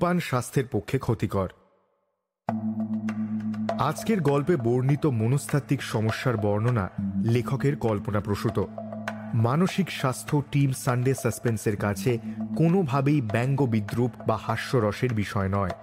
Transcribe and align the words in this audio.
ধূমপান 0.00 0.20
স্বাস্থ্যের 0.20 0.66
পক্ষে 0.72 0.98
ক্ষতিকর। 0.98 1.48
আজকের 3.80 4.18
গল্পে 4.20 4.54
বর্ণিত 4.56 5.04
মনস্তাত্ত্বিক 5.06 5.80
সমস্যার 5.82 6.36
বর্ণনা 6.36 6.84
লেখকের 7.24 7.74
কল্পনাপ্রসূত 7.76 8.58
মানসিক 9.34 9.88
স্বাস্থ্য 9.90 10.36
টিম 10.52 10.70
সানডে 10.72 11.12
সাসপেন্সের 11.14 11.76
কাছে 11.76 12.18
কোনোভাবেই 12.56 13.20
ব্যঙ্গ 13.20 13.58
বিদ্রুপ 13.66 14.12
বা 14.26 14.36
হাস্যরসের 14.42 15.12
বিষয় 15.14 15.48
নয়। 15.48 15.74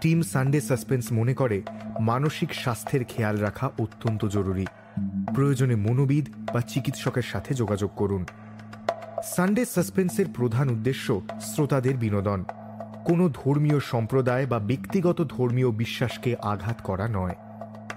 টিম 0.00 0.18
সানডে 0.22 0.60
সাসপেন্স 0.60 1.06
মনে 1.12 1.34
করে 1.34 1.58
মানসিক 2.00 2.50
স্বাস্থ্যের 2.54 3.02
খেয়াল 3.04 3.36
রাখা 3.36 3.66
অত্যন্ত 3.78 4.22
জরুরি। 4.26 4.66
প্রয়োজনে 5.34 5.76
মনোবিদ 5.76 6.26
বা 6.52 6.60
চিকিৎসকের 6.60 7.26
সাথে 7.32 7.50
যোগাযোগ 7.54 7.90
করুন। 7.96 8.22
সানডে 9.24 9.62
সাসপেন্সের 9.64 10.28
প্রধান 10.34 10.66
উদ্দেশ্য 10.68 11.06
শ্রোতাদের 11.40 11.96
বিনোদন। 11.96 12.44
কোনো 13.06 13.28
ধর্মীয় 13.28 13.80
সম্প্রদায় 13.80 14.46
বা 14.46 14.58
ব্যক্তিগত 14.58 15.26
ধর্মীয় 15.28 15.70
বিশ্বাসকে 15.70 16.36
আঘাত 16.36 16.82
করা 16.84 17.08
নয়। 17.08 17.34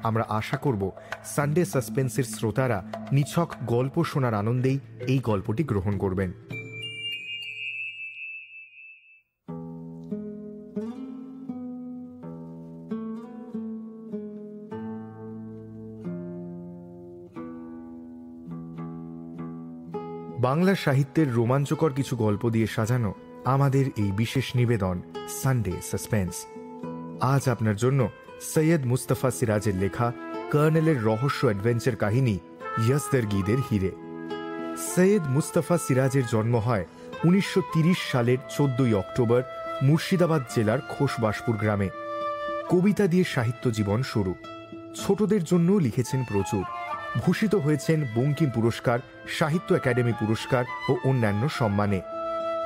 আমরা 0.03 0.25
আশা 0.29 0.57
করব 0.57 0.91
সানডে 1.25 1.65
সাসপেন্সের 1.65 2.23
শ্রোতারা 2.23 3.07
নিছক 3.11 3.49
গল্প 3.65 4.03
শোনার 4.03 4.33
আনন্দেই 4.33 4.79
এই 5.07 5.19
গল্পটি 5.19 5.63
গ্রহণ 5.63 5.97
করবেন। 5.97 6.33
বাংলা 20.39 20.75
সাহিত্যের 20.75 21.33
রোমাঞ্চকর 21.33 21.93
কিছু 21.93 22.15
গল্প 22.15 22.49
দিয়ে 22.49 22.67
সাজানো 22.67 23.13
আমাদের 23.49 23.85
এই 23.97 24.11
বিশেষ 24.11 24.55
নিবেদন 24.55 25.01
সানডে 25.43 25.71
সাসপেন্স 25.91 26.33
আজ 27.21 27.49
আপনার 27.49 27.75
জন্য 27.75 28.09
সৈয়দ 28.53 28.85
মুস্তফা 28.85 29.31
সিরাজের 29.31 29.75
লেখা 29.75 30.11
কর্নেলের 30.51 31.03
রহস্য 31.03 31.45
অ্যাডভেঞ্চার 31.45 31.95
কাহিনী, 31.95 32.39
ইয়াসদের 32.87 33.25
গিদের 33.25 33.59
হিরে। 33.71 33.91
সৈয়দ 34.95 35.21
মুস্তফা 35.27 35.77
সিরাজের 35.77 36.23
জন্ম 36.31 36.55
হয় 36.57 36.85
উনিশশো 37.23 37.61
সালের 38.11 38.37
চোদ্দই 38.57 38.93
অক্টোবর 38.93 39.41
মুর্শিদাবাদ 39.81 40.41
জেলার 40.55 40.79
খোসবাসপুর 40.89 41.55
গ্রামে। 41.55 41.89
কবিতা 42.69 43.07
দিয়ে 43.07 43.23
সাহিত্য 43.23 43.71
জীবন 43.71 44.03
শুরু। 44.03 44.35
ছোটদের 44.95 45.43
জন্য 45.43 45.71
লিখেছেন 45.71 46.23
প্রচুর। 46.23 46.63
ভূষিত 47.25 47.55
হয়েছেন 47.55 47.99
বঙ্কিম 48.15 48.49
পুরস্কার, 48.49 48.99
সাহিত্য 49.27 49.75
একাডেমি 49.75 50.13
পুরস্কার 50.19 50.65
ও 50.89 50.95
অন্যান্য 51.03 51.49
সম্মানে। 51.49 52.01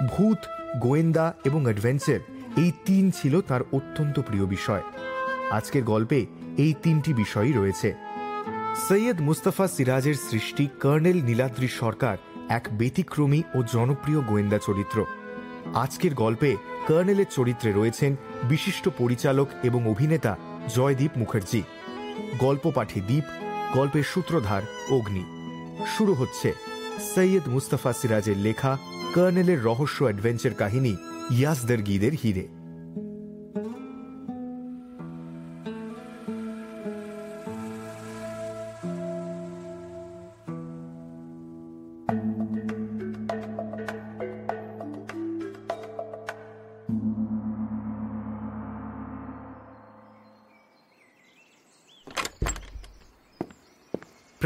ভূত, 0.07 0.37
গোয়েন্দা 0.79 1.33
এবং 1.45 1.63
অ্যাডভেঞ্চার, 1.63 2.19
এই 2.57 2.71
তিন 2.85 3.11
ছিল 3.11 3.41
তার 3.41 3.61
অত্যন্ত 3.71 4.19
প্রিয় 4.19 4.45
বিষয়। 4.45 4.81
আজকের 5.51 5.83
গল্পে 5.83 6.25
এই 6.57 6.73
তিনটি 6.83 7.13
বিষয়ই 7.13 7.53
রয়েছে। 7.53 7.93
সৈয়দ 8.87 9.21
মুস্তফা 9.21 9.67
সিরাজের 9.67 10.15
সৃষ্টি 10.15 10.67
কর্নেল 10.81 11.23
নীলাদ্রি 11.23 11.67
সরকার 11.67 12.17
এক 12.49 12.67
ব্যতিক্রমী 12.71 13.43
ও 13.55 13.63
জনপ্রিয় 13.63 14.21
গোয়েন্দা 14.21 14.57
চরিত্র। 14.57 15.05
আজকের 15.73 16.13
গল্পে 16.13 16.57
কর্নেলের 16.87 17.25
চরিত্রে 17.31 17.71
রয়েছেন 17.71 18.15
বিশিষ্ট 18.43 18.89
পরিচালক 18.97 19.47
এবং 19.63 19.87
অভিনেতা 19.87 20.37
জয়দীপ 20.75 21.11
মুখার্জি। 21.17 21.63
গল্প 22.39 22.71
পাঠে 22.75 22.99
দ্বীপ 22.99 23.23
গল্পের 23.73 24.03
সূত্রধার 24.03 24.61
অগ্নি। 24.89 25.23
শুরু 25.97 26.13
হচ্ছে 26.13 26.53
সৈয়দ 27.15 27.49
মুস্তফা 27.49 27.93
সিরাজের 27.93 28.37
লেখা 28.37 28.77
কর্নেলের 29.15 29.59
রহস্য 29.63 29.99
অ্যাডভেঞ্চার 30.03 30.53
কাহিনী 30.53 30.93
ইয়াসদের 31.31 31.79
গিদের 31.81 32.13
হিরে। 32.13 32.45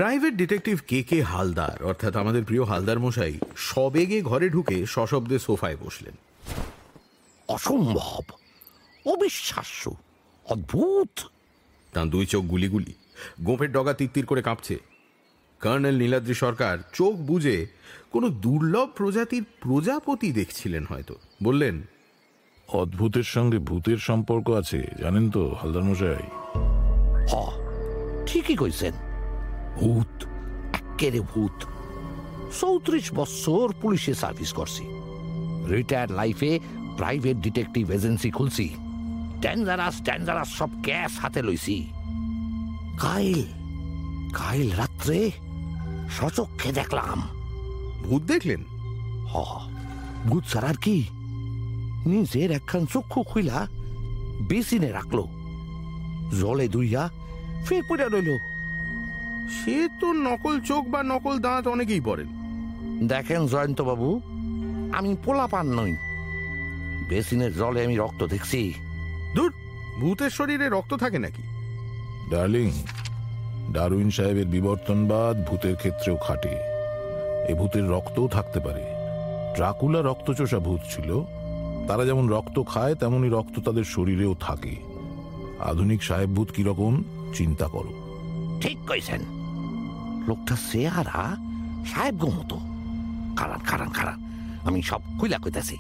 Private 0.07 0.33
detective 0.33 0.79
K 0.87 1.03
K 1.03 1.21
Haldar 1.21 1.83
অর্থাৎ 1.83 2.15
আমাদের 2.15 2.43
প্রিয় 2.43 2.63
হালদার 2.63 2.99
মশাই 2.99 3.39
সবেগে 3.55 4.21
ঘরে 4.21 4.49
ঢুকে 4.49 4.85
সশব্দে 4.85 5.39
সোফায় 5.39 5.77
বসলেন। 5.79 6.13
অসম্ভব 7.47 8.21
অবিশ্বাস্য 9.05 9.95
অদ্ভুত। 10.45 11.19
তার 11.93 12.09
দুই 12.09 12.25
চোখ 12.25 12.45
গুলি 12.45 12.67
গুলি 12.67 12.93
গোপের 13.41 13.71
ডগা 13.71 13.93
তিত্তির 13.93 14.25
করে 14.25 14.41
কাঁপছে। 14.41 14.79
কর্নেল 15.63 15.97
নীলাদ্রি 15.97 16.33
সরকার 16.33 16.77
চোখ 16.93 17.15
বুঝে 17.15 17.67
কোনো 18.11 18.29
দুর্লভ 18.29 18.89
প্রজাতির 18.89 19.43
প্রজাপতি 19.61 20.31
দেখছিলেন 20.31 20.85
হয়তো। 20.89 21.15
বললেন 21.43 21.81
অদ্ভুতের 22.67 23.23
সঙ্গে 23.23 23.57
ভূতের 23.57 23.97
সম্পর্ক 23.97 24.49
আছে 24.49 24.87
জানেন 24.97 25.31
তো 25.31 25.55
হালদার 25.61 25.83
মশাই? 25.83 26.27
হ 27.29 27.51
ঠিকই 28.25 28.55
কইছেন। 28.55 29.06
ভূত 29.79 30.25
একেরে 30.73 31.19
ভূত। 31.19 31.65
চৌত্রিশ 32.61 33.13
বছর 33.13 33.73
পুলিশে 33.81 34.13
সার্ভিস 34.13 34.53
করছি। 34.53 34.83
রিটায়ার্ড 35.73 36.11
লাইফে 36.11 36.59
প্রাইভেট 36.97 37.37
ডিটেকটিভ 37.37 37.91
এজেন্সি 37.91 38.31
খুলছি। 38.31 38.75
ডেঞ্জারাস 39.41 40.01
ডেঞ্জারাস 40.01 40.49
সব 40.57 40.69
ক্যাশ 40.83 41.19
হাতে 41.19 41.41
লইছি। 41.41 41.87
কাইল 42.99 43.43
কাইল 44.33 44.71
রাত্রে 44.71 45.31
সচক্ষে 46.09 46.71
দেখলাম। 46.71 47.21
ভূত 48.03 48.23
দেখলেন? 48.23 48.63
হ 49.27 49.67
ভূত 50.25 50.43
স্যার 50.45 50.65
আর 50.65 50.73
কি? 50.73 51.03
নিজের 52.05 52.51
একখান 52.51 52.85
চক্ষু 52.85 53.23
খুইলা 53.23 53.67
বেসিনে 54.47 54.91
রাখল। 54.91 55.23
জলে 56.41 56.67
দুইয়া 56.67 57.09
ফের 57.65 57.83
পড়ে 57.89 58.05
রইল। 58.09 58.56
সে 59.49 59.89
তো 59.99 60.13
নকল 60.13 60.61
চোখ 60.61 60.87
বা 60.87 61.03
নকল 61.03 61.39
দাঁত 61.39 61.67
অনেকেই 61.67 62.01
পড়েন 62.01 62.27
দেখেন 63.07 63.47
জয়ন্ত 63.47 63.81
বাবু 63.81 64.21
আমি 64.93 65.15
পোলা 65.25 65.47
পান 65.47 65.79
নই। 65.79 65.95
বেসিনের 67.09 67.53
জলে 67.53 67.85
আমি 67.85 67.95
রক্ত 67.95 68.23
দেখছি। 68.23 68.73
দূর 69.35 69.53
ভূতের 69.99 70.29
শরীরে 70.29 70.69
রক্ত 70.69 70.93
থাকে 70.93 71.19
নাকি? 71.19 71.41
ডার্লিং 72.31 72.71
ডারউইন 73.71 74.09
সাহেবের 74.09 74.45
বিবর্তনবাদ 74.45 75.49
ভূতের 75.49 75.75
ক্ষেত্রেও 75.75 76.17
খাটে। 76.17 76.57
এ 77.47 77.53
ভূতের 77.57 77.89
রক্তও 77.89 78.27
থাকতে 78.27 78.59
পারে। 78.59 78.83
ড্রাকুলা 79.55 80.01
রক্তচোষা 80.01 80.59
ভূত 80.59 80.79
ছিল। 80.95 81.21
তারা 81.87 82.05
যেমন 82.05 82.29
রক্ত 82.29 82.63
খায় 82.67 82.95
তেমনই 82.95 83.29
রক্ত 83.29 83.59
তাদের 83.59 83.83
শরীরেও 83.83 84.35
থাকে। 84.39 84.75
আধুনিক 85.59 86.03
সাহেব 86.03 86.29
ভূত 86.29 86.51
কীরকম 86.51 87.03
চিন্তা 87.33 87.67
করো। 87.67 87.93
ঠিক 88.61 88.77
কইছেন। 88.89 89.36
লোকটা 90.27 90.55
চেহারা 90.71 91.35
সাহেব 91.85 92.25
মতো। 92.25 92.55
খারান 93.35 93.59
খারান 93.59 93.89
খারান। 93.89 94.23
আমি 94.65 94.81
সব 94.81 95.01
খুইলা 95.19 95.37
কইতাছি। 95.37 95.77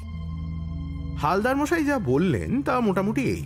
হালদার 1.21 1.55
মশাই 1.55 1.85
যা 1.85 1.99
বললেন 1.99 2.61
তা 2.61 2.79
মোটামুটি 2.79 3.21
এই। 3.21 3.43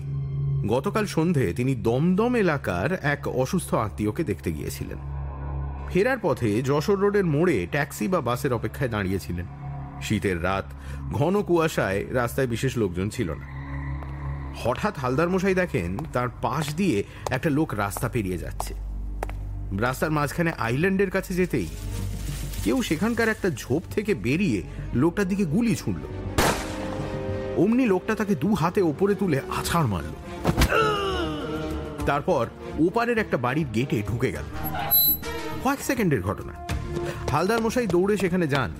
গতকাল 0.67 1.05
সন্ধে 1.05 1.53
তিনি 1.53 1.75
দমদম 1.75 2.35
এলাকার 2.35 2.99
এক 3.01 3.27
অসুস্থ 3.27 3.73
আত্মীয়কে 3.73 4.23
দেখতে 4.23 4.51
গিয়েছিলেন। 4.51 4.97
ফেরার 5.89 6.17
পথে 6.21 6.61
যশোর 6.61 6.99
রোডের 6.99 7.25
মোড়ে 7.25 7.67
ট্যাক্সি 7.71 8.07
বা 8.07 8.21
বাসের 8.21 8.53
অপেক্ষায় 8.53 8.89
দাঁড়িয়েছিলেন। 8.89 9.45
শীতের 10.01 10.43
রাত, 10.43 10.65
ঘন 11.11 11.41
কুয়াশায় 11.41 12.05
রাস্তায় 12.09 12.47
বিশেষ 12.47 12.77
লোকজন 12.77 13.09
ছিল 13.09 13.31
না। 13.33 13.61
হঠাৎ 14.63 14.97
হালদার 14.97 15.29
মশাই 15.29 15.53
দেখেন 15.53 15.97
তার 16.13 16.29
পাশ 16.41 16.75
দিয়ে 16.75 17.03
একটা 17.29 17.49
লোক 17.49 17.73
রাস্তা 17.73 18.09
পেরিয়ে 18.09 18.37
যাচ্ছে। 18.37 18.90
রাস্তার 19.79 20.11
মাঝখানে 20.11 20.51
আইল্যান্ডের 20.57 21.09
কাছে 21.09 21.33
যেতেই 21.33 21.67
কেউ 22.63 22.81
সেখানকার 22.81 23.29
একটা 23.29 23.49
ঝোপ 23.49 23.83
থেকে 23.91 24.13
বেরিয়ে 24.13 24.63
লোকটার 24.93 25.27
দিকে 25.27 25.45
গুলি 25.45 25.75
ছুঁড়ল। 25.75 26.01
অমনি 27.57 27.85
লোকটা 27.85 28.15
তাকে 28.15 28.35
দু 28.35 28.53
হাতে 28.53 28.81
ওপরে 28.81 29.15
তুলে 29.15 29.39
আছাড় 29.39 29.87
মারল। 29.87 30.09
তারপর 32.05 32.47
ওপারের 32.79 33.17
একটা 33.17 33.37
বাড়ির 33.37 33.67
গেটে 33.75 34.03
ঢুকে 34.11 34.31
গেল। 34.31 34.43
কয়েক 35.63 35.81
সেকেন্ডের 35.81 36.21
ঘটনা। 36.21 36.53
হালদার 37.31 37.61
মশাই 37.61 37.87
দৌড়ে 37.87 38.17
সেখানে 38.17 38.47
যান। 38.47 38.71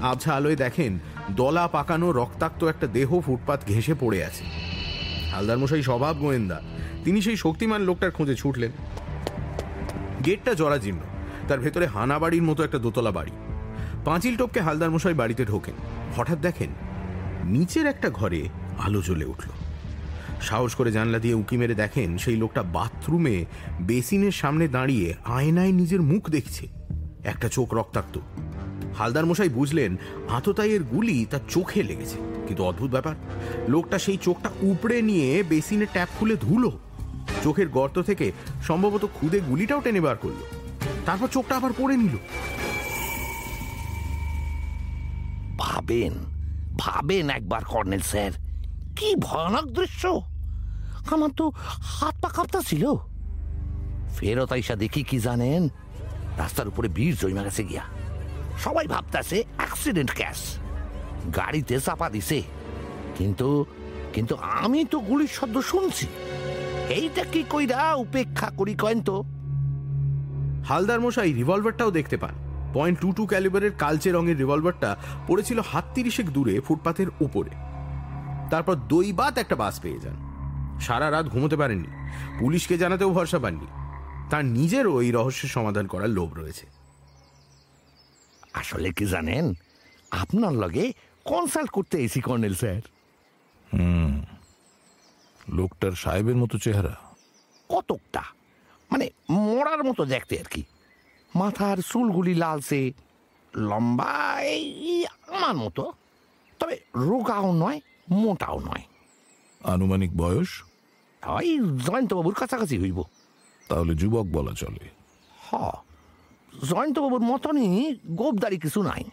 আবছা 0.00 0.34
আলোয় 0.34 0.56
দেখেন 0.56 0.98
দলা 1.30 1.68
পাকানো 1.68 2.12
রক্তাক্ত 2.12 2.64
একটা 2.64 2.86
দেহ 2.86 3.20
ফুটপাত 3.20 3.60
ঘেঁষে 3.68 3.94
পড়ে 4.00 4.24
আছে। 4.24 4.44
হালদার 5.30 5.58
মশাই 5.58 5.82
স্বভাব 5.82 6.16
গোয়েন্দা। 6.16 6.62
তিনি 7.04 7.22
সেই 7.22 7.36
শক্তিমান 7.36 7.82
লোকটার 7.82 8.10
খোঁজে 8.10 8.34
ছুটলেন। 8.34 8.70
গেটটা 10.26 10.54
জরাজীর্ণ। 10.54 10.98
তার 11.48 11.60
ভেতরে 11.60 11.86
হানা 11.86 12.18
বাড়ির 12.18 12.42
মতো 12.42 12.64
একটা 12.64 12.78
দোতলা 12.78 13.10
বাড়ি। 13.10 13.30
পাঁচিল 14.04 14.36
টপকে 14.36 14.60
হালদার 14.60 14.90
মশাই 14.90 15.14
বাড়িতে 15.14 15.44
ঢোকেন। 15.44 15.74
হঠাৎ 16.16 16.38
দেখেন, 16.38 16.70
নিচের 17.44 17.86
একটা 17.86 18.10
ঘরে 18.10 18.48
আলো 18.78 19.02
জ্বলে 19.02 19.24
উঠল। 19.24 19.50
সাহস 20.40 20.74
করে 20.74 20.92
জানলা 20.92 21.18
দিয়ে 21.18 21.34
উঁকি 21.34 21.56
মেরে 21.56 21.74
দেখেন, 21.74 22.18
সেই 22.18 22.36
লোকটা 22.36 22.62
বাথরুমে 22.62 23.44
বেসিনের 23.80 24.32
সামনে 24.32 24.68
দাঁড়িয়ে 24.68 25.14
আয়নায় 25.24 25.72
নিজের 25.72 26.02
মুখ 26.02 26.30
দেখছে। 26.30 26.68
একটা 27.24 27.48
চোখ 27.48 27.74
রক্তাক্ত। 27.74 28.18
হালদার 28.98 29.26
মশাই 29.26 29.48
বুঝলেন 29.48 29.96
আততাইয়ের 30.28 30.82
গুলি 30.82 31.26
তার 31.30 31.40
চোখে 31.48 31.82
লেগেছে। 31.82 32.16
কিন্তু 32.46 32.64
অদ্ভুত 32.64 32.90
ব্যাপার, 32.90 33.14
লোকটা 33.68 33.98
সেই 33.98 34.16
চোখটা 34.16 34.50
উপড়ে 34.60 35.02
নিয়ে 35.02 35.42
বেসিনে 35.48 35.86
ট্যাপ 35.86 36.08
খুলে 36.18 36.36
ধুলো। 36.36 36.78
চোখের 37.46 37.68
গর্ত 37.68 37.98
থেকে 37.98 38.32
সম্ভবত 38.62 39.06
খুদে 39.14 39.40
গুলিটাও 39.40 39.80
টেনে 39.80 40.00
বার 40.00 40.16
করল। 40.16 40.40
তারপর 41.06 41.28
চোখটা 41.28 41.56
আবার 41.56 41.72
পড়ে 41.78 41.96
নিল। 41.96 42.16
ভাবেন 45.58 46.12
ভাবেন 46.78 47.30
একবার, 47.30 47.64
কর্নেল 47.64 48.00
স্যার। 48.00 48.30
কি 48.96 49.16
ভয়ানক 49.16 49.64
দৃশ্য! 49.64 50.22
আমার 51.10 51.30
তো 51.30 51.52
হাত 51.80 52.14
পা 52.22 52.28
কাঁপতা 52.28 52.60
ছিল। 52.60 52.94
ফেরত 54.16 54.52
আইসা 54.52 54.76
দেখি 54.76 55.02
কি 55.02 55.18
জানেন? 55.18 55.68
রাস্তার 56.38 56.68
উপরে 56.68 56.88
বীর 56.88 57.14
জমা 57.16 57.42
গেছে 57.42 57.64
গিয়া। 57.64 57.82
সবাই 58.58 58.86
ভাবতাছে 58.86 59.44
অ্যাক্সিডেন্ট 59.56 60.14
ক্যাশ 60.14 60.56
গাড়িতে 61.36 61.80
চাপা 61.80 62.10
দিছে। 62.10 62.42
কিন্তু 63.18 63.66
কিন্তু 64.12 64.36
আমি 64.36 64.84
তো 64.84 64.98
গুলির 64.98 65.28
শব্দ 65.28 65.60
শুনছি। 65.60 66.06
এইটা 66.88 67.24
কি 67.24 67.44
কইরা 67.50 67.94
উপেক্ষা 67.94 68.50
করি 68.50 68.74
কয়েন 68.74 69.02
তো। 69.02 69.22
হালদার 70.68 71.00
মশাই 71.00 71.32
রিভলভারটাও 71.32 71.90
দেখতে 71.90 72.16
পান। 72.16 72.34
পয়েন্ট 72.74 73.00
টু 73.00 73.12
টু 73.12 73.26
ক্যালিবারের 73.26 73.72
কালচে 73.72 74.12
রঙের 74.12 74.38
রিভলভারটা 74.38 74.96
পড়েছিল 75.26 75.60
হাত 75.60 75.84
তিরিশেক 75.94 76.30
দূরে 76.30 76.60
ফুটপাথের 76.60 77.06
ওপরে 77.20 77.50
তারপর 78.50 78.74
দৈবাত 78.74 79.38
একটা 79.38 79.56
বাস 79.56 79.80
পেয়ে 79.80 80.00
যান। 80.00 80.16
সারা 80.80 81.10
রাত 81.10 81.26
ঘুমোতে 81.26 81.56
পারেননি। 81.56 81.88
পুলিশকে 82.38 82.78
জানাতেও 82.78 83.10
ভরসা 83.10 83.38
পাননি। 83.38 83.66
তার 84.30 84.44
নিজেরও 84.44 85.02
এই 85.02 85.10
রহস্যের 85.10 85.50
সমাধান 85.50 85.86
করার 85.86 86.10
লোভ 86.10 86.34
রয়েছে। 86.34 86.66
আসলে 88.54 88.92
কি 88.92 89.06
জানেন? 89.06 89.54
আপনার 90.10 90.52
লগে 90.52 90.92
কনসাল্ট 91.24 91.70
করতে 91.70 91.98
এসি 91.98 92.20
কর্নেল 92.20 92.54
স্যার। 92.54 92.80
লোকটার 95.48 95.92
সাহেবের 95.92 96.36
মতো 96.36 96.58
চেহারা। 96.58 96.96
কতকটা? 97.68 98.22
মানে 98.90 99.10
মরার 99.30 99.84
মতো 99.84 100.04
দেখতে 100.04 100.38
আর 100.38 100.44
কি। 100.44 100.64
মাথার 101.34 101.76
চুলগুলি 101.76 102.34
লালচে 102.34 102.92
লম্বা 103.56 104.40
এই 104.42 105.06
আমার 105.06 105.56
মতো। 105.56 105.92
তবে 106.58 106.80
রোগাও 106.96 107.52
নয় 107.52 107.80
মোটাও 108.10 108.60
নয়। 108.60 108.82
আনুমানিক 109.64 110.16
বয়স? 110.16 110.62
ওই 111.26 111.58
জয়ন্তবাবুর 111.58 112.34
কাছাকাছি 112.34 112.78
হইব। 112.78 113.02
তাহলে 113.68 113.94
যুবক 113.94 114.26
বলা 114.26 114.52
চলে। 114.52 114.88
হ 115.52 115.70
জয়ন্তবাবুর 116.68 117.20
মতনই 117.20 117.96
গোপদারি 118.06 118.58
কিছু 118.58 118.82
নাই। 118.82 119.04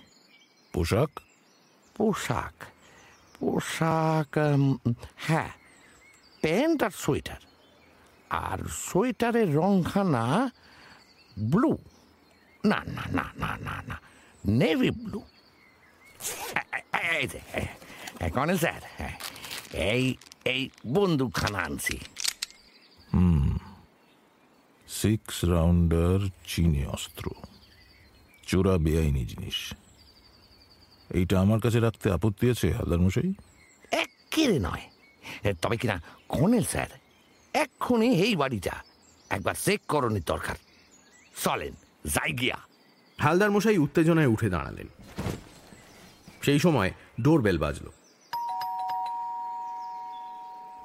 পোশাক? 0.74 1.19
পোশাক? 1.95 2.53
পোশাক 3.39 4.38
হ্যাঁ 5.15 5.50
প্যান্ট 6.44 6.80
আর 6.88 6.94
সোয়েটার। 7.04 7.42
আর 8.30 8.60
সোয়েটারের 8.88 9.50
রংখানা 9.56 10.24
ব্লু। 11.51 11.72
না 12.66 12.80
না 12.98 13.04
না 13.18 13.25
না 13.42 13.51
না 13.68 13.75
না 13.88 13.98
নেভি 14.60 14.90
ব্লু। 15.04 15.19
এই 17.16 17.25
যে 17.28 17.40
কনেল 18.36 18.57
স্যার 18.57 18.81
হ্যাঁ, 18.98 19.16
এই 19.92 20.06
এই 20.45 20.62
বন্দুকখানা 20.88 21.60
আনছি। 21.60 21.95
সিক্স 24.88 25.36
রাউন্ডার 25.46 26.19
চিনি 26.48 26.84
অস্ত্র। 26.86 27.25
চোরা 28.48 28.75
বেআইনি 28.78 29.24
জিনিস। 29.25 29.60
এইটা 31.10 31.36
আমার 31.44 31.60
কাছে 31.60 31.80
রাখতে 31.80 32.07
আপত্তি 32.12 32.46
আছে 32.54 32.68
হালদার 32.74 33.01
মশাই? 33.06 33.31
একেরে 34.04 34.57
নয়। 34.60 34.86
তবে 35.62 35.78
কিনা 35.78 36.02
কনেল 36.30 36.64
স্যার, 36.64 36.88
এক্ষুনি 37.54 38.16
এই 38.16 38.36
বাড়িটা 38.36 38.75
একবার 39.30 39.56
চেক 39.66 39.81
করণের 39.88 40.22
দরকার। 40.25 40.56
চলেন, 41.44 41.74
যাই 42.06 42.31
গিয়া। 42.31 42.58
হালদার 43.18 43.52
মশাই 43.52 43.78
উত্তেজনায় 43.78 44.28
উঠে 44.28 44.50
দাঁড়ালেন। 44.50 44.88
সেই 46.42 46.60
সময় 46.60 46.92
ডোরবেল 47.22 47.58
বাজল। 47.58 47.88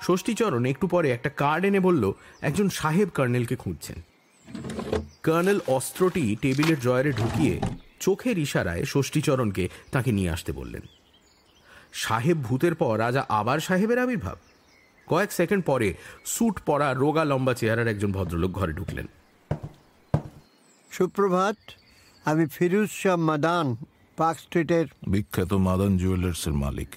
ষষ্ঠীচরণ 0.02 0.64
একটু 0.64 0.86
পরে 0.86 1.10
একটা 1.10 1.30
কার্ড 1.30 1.64
এনে 1.64 1.80
বলল, 1.80 2.12
একজন 2.40 2.68
সাহেব 2.68 3.08
কর্নেলকে 3.08 3.56
খুঁজছেন। 3.56 4.02
কর্নেল 5.24 5.60
অস্ত্রটি 5.66 6.36
টেবিলের 6.42 6.80
ড্রয়ারে 6.80 7.12
ঢুকিয়ে 7.12 7.60
চোখের 8.00 8.38
ইশারায় 8.38 8.84
ষষ্ঠীচরণকে 8.84 9.68
তাকে 9.92 10.12
নিয়ে 10.12 10.30
আসতে 10.30 10.52
বললেন। 10.52 10.82
সাহেব 11.92 12.36
ভূতের 12.36 12.74
পর 12.74 12.98
রাজা 12.98 13.26
আবার 13.28 13.60
সাহেবের 13.60 13.98
আবির্ভাব। 13.98 14.36
কয়েক 15.06 15.32
সেকেন্ড 15.32 15.64
পরে 15.64 15.94
স্যুট 16.24 16.60
পরা 16.66 16.94
রোগা 16.94 17.24
লম্বা 17.24 17.54
চেহারার 17.54 17.88
একজন 17.88 18.12
ভদ্রলোক 18.12 18.50
ঘরে 18.50 18.72
ঢুকলেন। 18.72 19.06
সুপ্রভাত 20.90 21.56
আমি 22.24 22.46
ফিরুজ 22.46 22.88
শাহ 22.88 23.16
মাদান 23.16 23.76
পার্ক 24.16 24.38
স্ট্রিটের 24.38 24.86
বিখ্যাত 25.08 25.52
মাদান 25.52 25.96
জুয়েলার্সের 25.96 26.52
মালিক। 26.52 26.88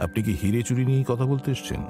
আপনি 0.00 0.22
কি 0.22 0.32
হিরে 0.32 0.62
চুরি 0.62 0.84
নিয়ে 0.84 1.04
কথা 1.08 1.24
বলতে 1.24 1.50
এসছেন? 1.50 1.80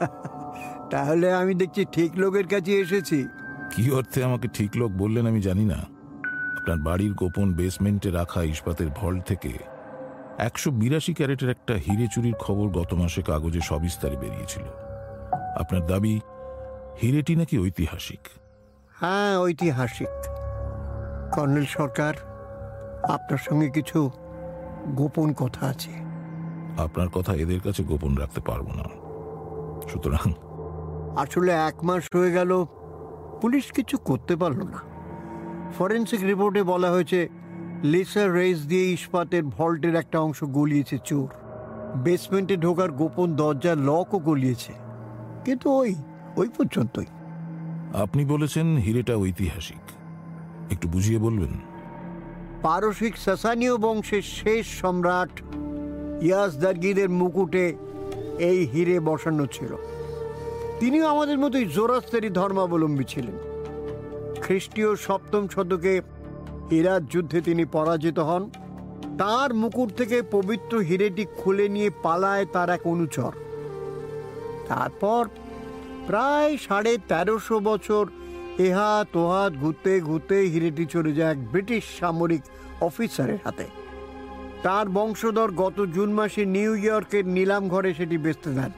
তাহলে 0.90 1.32
আমি 1.32 1.54
দেখছি 1.54 1.84
ঠিক 1.92 2.12
লোকের 2.16 2.46
কাছে 2.46 2.72
এসেছি। 2.72 3.28
কি 3.76 3.90
অর্থে 3.90 4.24
আমাকে 4.24 4.48
ঠিক 4.48 4.76
লোক 4.76 4.92
বললেন 4.92 5.26
আমি 5.26 5.40
জানি 5.40 5.64
না। 5.64 5.86
আপনার 6.56 6.78
বাড়ির 6.78 7.14
গোপন 7.14 7.52
বেসমেন্টে 7.54 8.10
রাখা 8.10 8.42
ইস্পাতের 8.42 8.88
ভল্ট 8.88 9.24
থেকে 9.26 9.58
একশো 10.38 10.70
বিরাশি 10.70 11.14
ক্যারেটের 11.14 11.50
একটা 11.50 11.74
হিরে 11.74 12.06
চুরির 12.06 12.34
খবর 12.34 12.68
গত 12.68 12.94
মাসে 12.94 13.22
কাগজে 13.22 13.60
সবিস্তারে 13.60 14.16
বেরিয়েছিল। 14.16 14.62
আপনার 15.60 15.86
দাবি 15.86 16.20
হিরেটি 17.02 17.36
নাকি 17.36 17.58
ঐতিহাসিক? 17.58 18.20
হ্যাঁ 19.00 19.38
ঐতিহাসিক। 19.38 20.08
কর্নেল 21.34 21.64
সরকার 21.64 22.14
আপনার 23.08 23.38
সঙ্গে 23.38 23.68
কিছু 23.70 24.10
গোপন 24.86 25.32
কথা 25.32 25.66
আছে। 25.66 25.90
আপনার 26.78 27.08
কথা 27.08 27.34
এদের 27.34 27.60
কাছে 27.60 27.82
গোপন 27.82 28.14
রাখতে 28.14 28.40
পারব 28.40 28.66
না। 28.68 28.84
সুতরাং 29.88 30.32
আসলে 31.16 31.52
এক 31.52 31.84
মাস 31.84 32.04
হয়ে 32.14 32.32
গেল 32.32 32.64
পুলিশ 33.40 33.72
কিছু 33.72 33.98
করতে 33.98 34.36
পারল 34.36 34.62
না। 34.62 34.78
ফরেন্সিক 35.78 36.24
রিপোর্টে 36.24 36.62
বলা 36.62 36.90
হয়েছে 36.90 37.28
লেসার 37.84 38.32
রেস 38.32 38.66
দিয়ে 38.66 38.92
ইস্পাতের 38.92 39.44
ভল্টের 39.44 39.94
একটা 39.94 40.20
অংশ 40.20 40.44
গলিয়েছে 40.44 40.98
চোর। 41.04 41.28
বেসমেন্টে 41.96 42.56
ঢোকার 42.56 42.92
গোপন 42.92 43.34
দরজার 43.34 43.78
লকও 43.78 44.18
গলিয়েছে। 44.18 44.72
কিন্তু 45.44 45.70
ওই 45.70 45.94
ওই 46.36 46.48
পর্যন্তই। 46.48 47.04
আপনি 47.94 48.24
বলেছেন 48.24 48.76
হিরেটা 48.76 49.16
ঐতিহাসিক। 49.16 49.82
একটু 50.72 50.88
বুঝিয়ে 50.88 51.18
বলবেন। 51.18 51.60
পারসিক 52.62 53.16
সাসানীয় 53.16 53.76
বংশের 53.76 54.22
শেষ 54.22 54.66
সম্রাট 54.66 55.42
ইয়াসদারগিদের 56.22 57.10
মুকুটে 57.10 57.76
এই 58.38 58.66
হিরে 58.66 59.00
বসানো 59.00 59.46
ছিল। 59.46 59.76
তিনিও 60.80 61.06
আমাদের 61.06 61.38
মতোই 61.38 61.64
জোরাস্তারি 61.64 62.30
ধর্মাবলম্বী 62.30 63.04
ছিলেন। 63.04 63.34
খ্রিস্টীয় 64.40 64.96
সপ্তম 64.96 65.48
শতকে 65.48 66.00
হীরার 66.70 67.06
যুদ্ধে 67.06 67.40
তিনি 67.40 67.64
পরাজিত 67.64 68.18
হন। 68.18 68.50
তার 69.18 69.54
মুকুট 69.54 69.88
থেকে 69.96 70.22
পবিত্র 70.22 70.78
হিরেটি 70.78 71.24
খুলে 71.38 71.68
নিয়ে 71.68 71.90
পালায় 72.02 72.46
তার 72.46 72.70
এক 72.70 72.86
অনুচর। 72.86 73.32
তারপর 74.68 75.28
প্রায় 76.06 76.56
সাড়ে 76.56 76.98
তেরোশো 77.08 77.60
বছর 77.60 78.06
এহাত 78.58 79.16
ওহাত 79.16 79.52
ঘুরতে 79.52 80.00
ঘুরতে 80.00 80.34
হিরেটি 80.34 80.86
চলে 80.86 81.12
যায় 81.12 81.30
এক 81.30 81.50
ব্রিটিশ 81.50 81.84
সামরিক 82.00 82.42
অফিসারের 82.80 83.38
হাতে। 83.44 83.66
তার 84.62 84.88
বংশধর 84.88 85.50
গত 85.52 85.80
জুন 85.86 86.12
মাসে 86.12 86.44
নিউ 86.44 86.74
ইয়র্কের 86.74 87.26
নিলাম 87.26 87.68
ঘরে 87.68 87.94
সেটি 87.94 88.18
বেচতে 88.18 88.50
দেন 88.50 88.72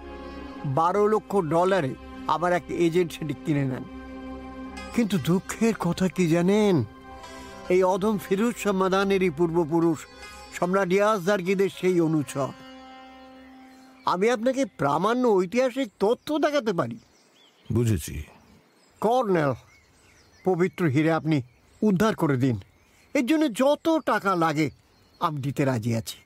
বারো 0.65 1.09
লক্ষ 1.09 1.37
ডলারে 1.37 1.95
আবার 2.29 2.53
এক 2.53 2.63
এজেন্ট 2.69 3.13
সেটি 3.13 3.35
কিনে 3.47 3.65
নেন। 3.65 3.85
কিন্তু 4.95 5.19
দুঃখের 5.25 5.75
কথা 5.81 6.09
কি 6.09 6.29
জানেন? 6.29 6.85
এই 7.69 7.83
অধম 7.83 8.19
ফিরুজ 8.19 8.55
শাহ 8.57 8.73
মাদানেরই 8.73 9.31
পূর্বপুরুষ 9.31 9.99
সম্রাট 10.59 10.93
ইয়াজদারগিদের 10.93 11.71
সেই 11.81 12.01
অনুচর। 12.01 12.49
আমি 14.05 14.31
আপনাকে 14.31 14.65
প্রামাণ্য 14.65 15.29
ঐতিহাসিক 15.29 15.89
তথ্য 16.01 16.39
দেখাতে 16.39 16.73
পারি। 16.73 16.99
বুঝেছি। 17.73 18.23
কর্নেল 19.01 19.55
পবিত্র 20.45 20.85
হিরে 20.85 21.13
আপনি 21.13 21.43
উদ্ধার 21.83 22.15
করে 22.15 22.37
দিন। 22.37 22.61
এর 23.15 23.27
জন্য 23.27 23.53
যত 23.53 23.99
টাকা 24.07 24.37
লাগে 24.37 24.71
আমি 25.21 25.41
দিতে 25.41 25.65
রাজি 25.65 25.97
আছি। 25.97 26.17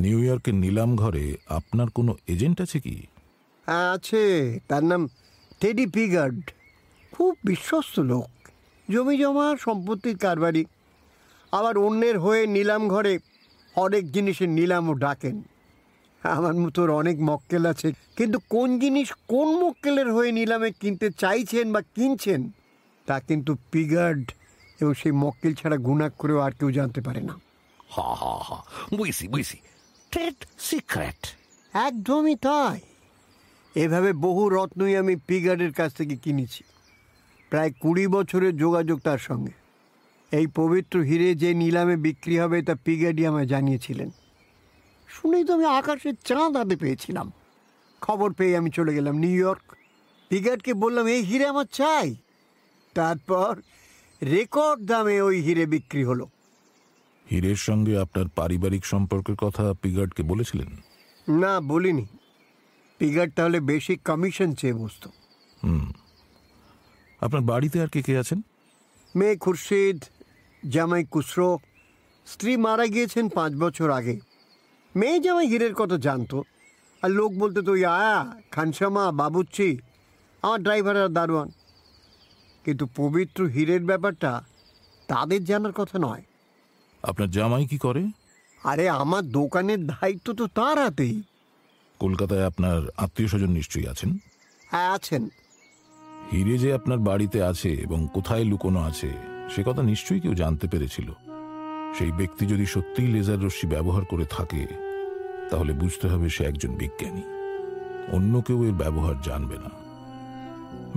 নিউ 0.00 0.18
ইয়র্কের 0.18 0.54
নিলাম 0.54 0.96
ঘরে 0.96 1.36
আপনার 1.48 1.88
কোনো 1.90 2.16
এজেন্ট 2.26 2.60
আছে 2.60 2.80
কি? 2.80 3.06
হ্যাঁ, 3.66 3.92
আছে 3.92 4.58
তার 4.68 4.84
নাম 4.84 5.08
টেডি 5.60 5.86
পিগার্ড। 5.86 6.50
খুব 7.12 7.36
বিশ্বস্ত 7.44 7.98
লোক। 8.00 8.37
জমি 8.90 9.18
জমা 9.18 9.56
সম্পত্তির 9.60 10.18
কারবারি। 10.18 10.64
আবার 11.52 11.78
অন্যের 11.78 12.18
হয়ে 12.18 12.46
নিলাম 12.46 12.88
ঘরে 12.88 13.18
অনেক 13.76 14.12
জিনিসের 14.12 14.48
নিলামও 14.48 14.94
ডাকেন। 14.94 15.42
আমার 16.22 16.54
মতো 16.54 16.96
অনেক 16.96 17.16
মক্কেল 17.20 17.66
আছে। 17.66 17.92
কিন্তু 18.16 18.38
কোন 18.48 18.78
জিনিস 18.78 19.12
কোন 19.12 19.48
মক্কেলের 19.64 20.12
হয়ে 20.12 20.32
নিলামে 20.32 20.72
কিনতে 20.72 21.10
চাইছেন 21.10 21.72
বা 21.72 21.80
কিনছেন 21.80 22.50
তা 23.06 23.20
কিন্তু 23.20 23.56
পিগার্ড 23.72 24.32
এবং 24.80 24.94
সেই 24.94 25.12
মক্কেল 25.12 25.54
ছাড়া 25.54 25.76
গুণাক 25.76 26.12
করেও 26.18 26.38
আর 26.38 26.50
কেউ 26.50 26.70
জানতে 26.70 27.00
পারে 27.00 27.20
না। 27.20 27.32
হা 27.96 28.14
হা 28.14 28.38
হা 28.42 28.62
বুঝছি 28.96 29.28
বুঝছি। 29.28 29.56
Trade 30.10 30.34
secret. 30.58 31.36
একদমই 31.72 32.36
তাই। 32.36 32.80
এভাবে 33.74 34.12
বহু 34.12 34.48
রত্নই 34.48 34.96
আমি 34.96 35.16
পিগার্ডের 35.16 35.72
কাছ 35.72 35.94
থেকে 35.94 36.16
কিনেছি। 36.16 36.64
প্রায় 37.50 37.70
কুড়ি 37.70 38.06
বছরের 38.06 38.56
যোগাযোগ 38.56 39.00
তার 39.00 39.18
সঙ্গে। 39.18 39.52
এই 40.36 40.46
পবিত্র 40.46 41.00
হিরে 41.00 41.34
যে 41.34 41.54
নিলামে 41.54 41.96
বিক্রি 41.96 42.38
হবে 42.38 42.62
তা 42.62 42.74
পিগার্ডই 42.74 43.26
আমায় 43.26 43.46
জানিয়েছিলেন। 43.46 44.10
শুনেই 45.08 45.44
তো 45.44 45.54
আমি 45.54 45.64
আকাশের 45.64 46.14
চাঁদ 46.24 46.56
হাতে 46.56 46.76
পেয়েছিলাম। 46.76 47.32
খবর 48.00 48.32
পেয়ে 48.32 48.56
আমি 48.56 48.70
চলে 48.70 48.94
গেলাম 48.94 49.16
নিউ 49.18 49.30
ইয়র্ক। 49.30 49.76
পিগার্ডকে 50.28 50.74
বললাম 50.74 51.06
এই 51.06 51.22
হিরে 51.22 51.46
আমার 51.46 51.64
চাই। 51.64 52.16
তারপর 52.94 53.60
রেকর্ড 54.22 54.84
দামে 54.84 55.20
ওই 55.20 55.40
হিরে 55.40 55.66
বিক্রি 55.66 56.04
হলো। 56.04 56.28
হীরের 57.30 57.56
সঙ্গে 57.56 57.98
আপনার 57.98 58.24
পারিবারিক 58.28 58.86
সম্পর্কের 58.86 59.36
কথা 59.36 59.74
পিগার্ডকে 59.82 60.22
বলেছিলেন? 60.22 60.76
না 61.28 61.60
বলিনি। 61.60 62.06
পিগার্ড 62.98 63.32
তাহলে 63.36 63.60
বেশি 63.60 63.96
কমিশন 63.96 64.52
চেয়ে 64.52 64.72
বসতো। 64.72 65.10
আপনার 67.20 67.42
বাড়িতে 67.42 67.82
আর 67.82 67.88
কে 67.88 68.02
কে 68.02 68.18
আছেন? 68.18 68.42
মেয়ে 69.16 69.36
খুরশিদ 69.36 70.04
জামাই 70.68 71.04
কুসরো 71.04 71.58
স্ত্রী 72.26 72.56
মারা 72.56 72.86
গিয়েছেন 72.86 73.28
পাঁচ 73.28 73.52
বছর 73.52 73.90
আগে। 73.90 74.20
মেয়ে 74.96 75.20
জামাই 75.20 75.46
হীরের 75.46 75.74
কথা 75.74 75.96
জানতো। 75.98 76.44
আর 77.02 77.10
লোক 77.10 77.32
বলতে 77.32 77.62
তো 77.62 77.72
আয়া 77.72 78.36
খানসামা 78.50 79.12
বাবুচ্চি 79.12 79.78
আমার 80.42 80.62
ড্রাইভার 80.62 81.02
আর 81.02 81.08
দারোয়ান। 81.08 81.50
কিন্তু 82.64 82.86
পবিত্র 82.96 83.44
হীরের 83.44 83.82
ব্যাপারটা 83.84 84.44
তাদের 85.08 85.44
জানার 85.44 85.72
কথা 85.72 85.98
নয়। 85.98 86.22
আপনার 87.02 87.30
জামাই 87.30 87.66
কি 87.66 87.78
করে? 87.78 88.06
আরে 88.64 88.88
আমার 88.88 89.24
দোকানের 89.30 89.86
দায়িত্ব 89.86 90.34
তো 90.34 90.46
তার 90.46 90.78
হাতেই। 90.78 91.22
কলকাতায় 91.98 92.46
আপনার 92.46 92.82
আত্মীয় 92.96 93.28
স্বজন 93.28 93.50
নিশ্চয়ই 93.50 93.86
আছেন? 93.86 94.18
হ্যাঁ 94.66 94.90
আছেন। 94.90 95.28
হিরে 96.32 96.58
যে 96.58 96.74
আপনার 96.74 96.98
বাড়িতে 96.98 97.42
আছে 97.42 97.68
এবং 97.68 98.08
কোথায় 98.14 98.44
লুকোনো 98.44 98.80
আছে, 98.80 99.12
সে 99.56 99.62
কথা 99.66 99.82
নিশ্চয়ই 99.82 100.20
কেউ 100.20 100.34
জানতে 100.34 100.68
পেরেছিল। 100.68 101.12
সেই 101.98 102.12
ব্যক্তি 102.12 102.46
যদি 102.46 102.66
সত্যিই 102.66 103.06
লেজার 103.06 103.44
রশ্মি 103.44 103.70
ব্যবহার 103.70 104.04
করে 104.04 104.24
থাকে, 104.30 104.66
তাহলে 105.50 105.72
বুঝতে 105.72 106.08
হবে 106.08 106.28
সে 106.28 106.44
একজন 106.44 106.68
বিজ্ঞানী। 106.68 107.22
অন্য 108.12 108.40
কেউ 108.40 108.64
এর 108.64 108.72
ব্যবহার 108.72 109.14
জানবে 109.22 109.56
না। 109.56 109.70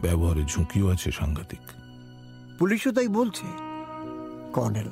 ব্যবহারে 0.01 0.43
ঝুঁকিও 0.43 0.87
আছে 0.87 1.11
সাংঘাতিক। 1.11 1.59
পুলিশও 2.59 2.91
তাই 2.91 3.07
বলছে। 3.07 3.47
কর্নেল, 4.53 4.89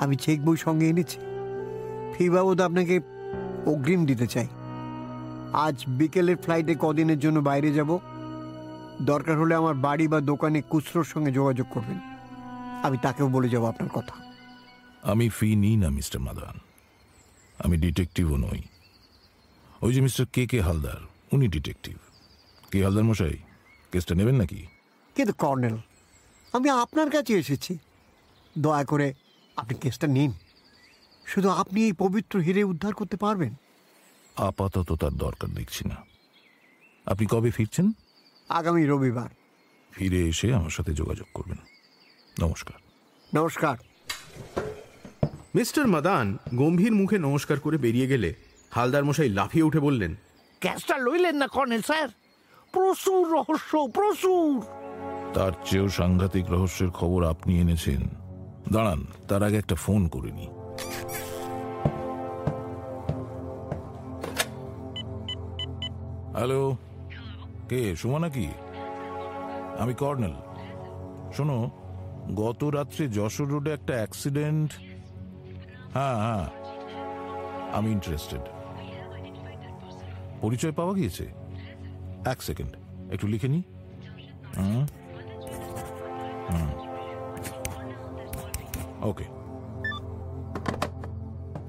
আমি 0.00 0.16
চেক 0.16 0.44
বই 0.44 0.56
সঙ্গে 0.56 0.88
এনেছি। 0.88 1.18
ফি 2.14 2.30
বাবদ 2.30 2.60
আপনাকে 2.60 3.00
অগ্রিম 3.66 4.06
দিতে 4.06 4.26
চাই। 4.26 4.46
আজ 5.52 5.84
বিকেলের 5.88 6.36
ফ্লাইটে 6.36 6.74
কদিনের 6.80 7.18
জন্য 7.18 7.40
বাইরে 7.40 7.72
যাব। 7.72 7.98
দরকার 9.02 9.38
হলে 9.38 9.54
আমার 9.54 9.74
বাড়ি 9.74 10.08
বা 10.08 10.20
দোকানে 10.20 10.62
কুচরোর 10.62 11.04
সঙ্গে 11.04 11.32
যোগাযোগ 11.32 11.66
করবেন। 11.70 12.00
আমি 12.82 12.98
তাকেও 13.02 13.28
বলে 13.28 13.48
যাব 13.48 13.64
আপনার 13.64 13.90
কথা। 13.90 14.14
আমি 15.02 15.28
ফি 15.28 15.56
নিই 15.56 15.76
না 15.76 15.90
মিস্টার 15.90 16.20
মাদান। 16.20 16.58
আমি 17.58 17.76
ডিটেকটিভও 17.76 18.36
নই। 18.36 18.62
ওই 19.82 19.94
যে 19.94 20.00
মিস্টার 20.00 20.26
কে 20.32 20.46
কে 20.46 20.60
হালদার 20.60 20.96
উনি 21.32 21.48
ডিটেকটিভ। 21.48 21.96
কে 22.70 22.84
হালদার 22.84 23.04
মশাই 23.04 23.38
কেসটা 23.92 24.14
নেবেন 24.14 24.34
নাকি? 24.34 24.66
কিন্তু 25.14 25.32
কর্নেল 25.32 25.76
আমি 26.52 26.70
আপনার 26.70 27.10
কাছে 27.10 27.34
এসেছি। 27.34 27.78
দয়া 28.58 28.84
করে 28.84 29.14
আপনি 29.56 29.78
কেসটা 29.78 30.06
নিন। 30.06 30.32
শুধু 31.26 31.48
আপনি 31.48 31.84
এই 31.84 31.92
পবিত্র 31.92 32.38
হিরে 32.38 32.64
উদ্ধার 32.64 32.94
করতে 32.94 33.16
পারবেন? 33.16 33.54
আপাতত 34.36 34.92
তার 34.92 35.12
দরকার 35.12 35.50
দেখছি 35.50 35.88
না। 35.88 35.96
আপনি 37.06 37.26
কবে 37.26 37.50
ফিরছেন? 37.50 37.92
আগামী 38.48 38.86
রবিবার। 38.86 39.28
ফিরে 39.92 40.28
এসে 40.28 40.54
আমার 40.54 40.70
সাথে 40.70 40.92
যোগাযোগ 40.92 41.26
করবেন। 41.34 41.56
নমস্কার। 42.40 42.80
নমস্কার। 43.34 43.76
মিস্টার 45.54 45.86
মাদান 45.86 46.36
গম্ভীর 46.54 46.92
মুখে 46.92 47.18
নমস্কার 47.18 47.60
করে 47.60 47.78
বেরিয়ে 47.78 48.06
গেলে 48.06 48.34
হালদার 48.70 49.04
মশাই 49.04 49.28
লাফিয়ে 49.28 49.64
উঠে 49.64 49.80
বললেন 49.80 50.16
ক্যাশটা 50.60 50.98
লইলেন 50.98 51.36
না 51.36 51.48
কর্নেল 51.48 51.82
স্যার? 51.82 52.08
প্রচুর 52.72 53.32
রহস্য 53.32 53.88
প্রচুর! 53.94 54.62
তার 55.34 55.52
চেয়েও 55.64 55.88
সাংঘাতিক 55.88 56.50
রহস্যের 56.50 56.90
খবর 56.90 57.24
আপনি 57.24 57.60
এনেছেন। 57.60 58.08
দাঁড়ান 58.72 59.06
তার 59.28 59.42
আগে 59.42 59.56
একটা 59.56 59.74
ফোন 59.74 60.08
করে 60.08 60.30
নি। 60.32 60.46
হ্যালো? 66.32 66.76
কে, 67.70 67.80
সুমা 68.00 68.18
নাকি? 68.24 68.46
আমি 69.82 69.94
কর্নেল। 70.02 70.34
শোনো, 71.36 71.58
গত 72.42 72.60
রাত্রে 72.76 73.04
যশোর 73.16 73.48
রোডে 73.52 73.70
একটা 73.76 73.94
অ্যাক্সিডেন্ট 74.00 74.70
হ্যাঁ 75.94 76.16
হ্যাঁ 76.24 76.46
আমি 77.76 77.88
ইন্টারেস্টেড 77.96 78.44
পরিচয় 80.42 80.74
পাওয়া 80.78 80.92
গিয়েছে? 80.98 81.24
এক 82.32 82.38
সেকেন্ড 82.48 82.72
একটু 83.14 83.26
লিখে 83.32 83.48
নি। 83.54 83.60
ওকে 89.10 89.26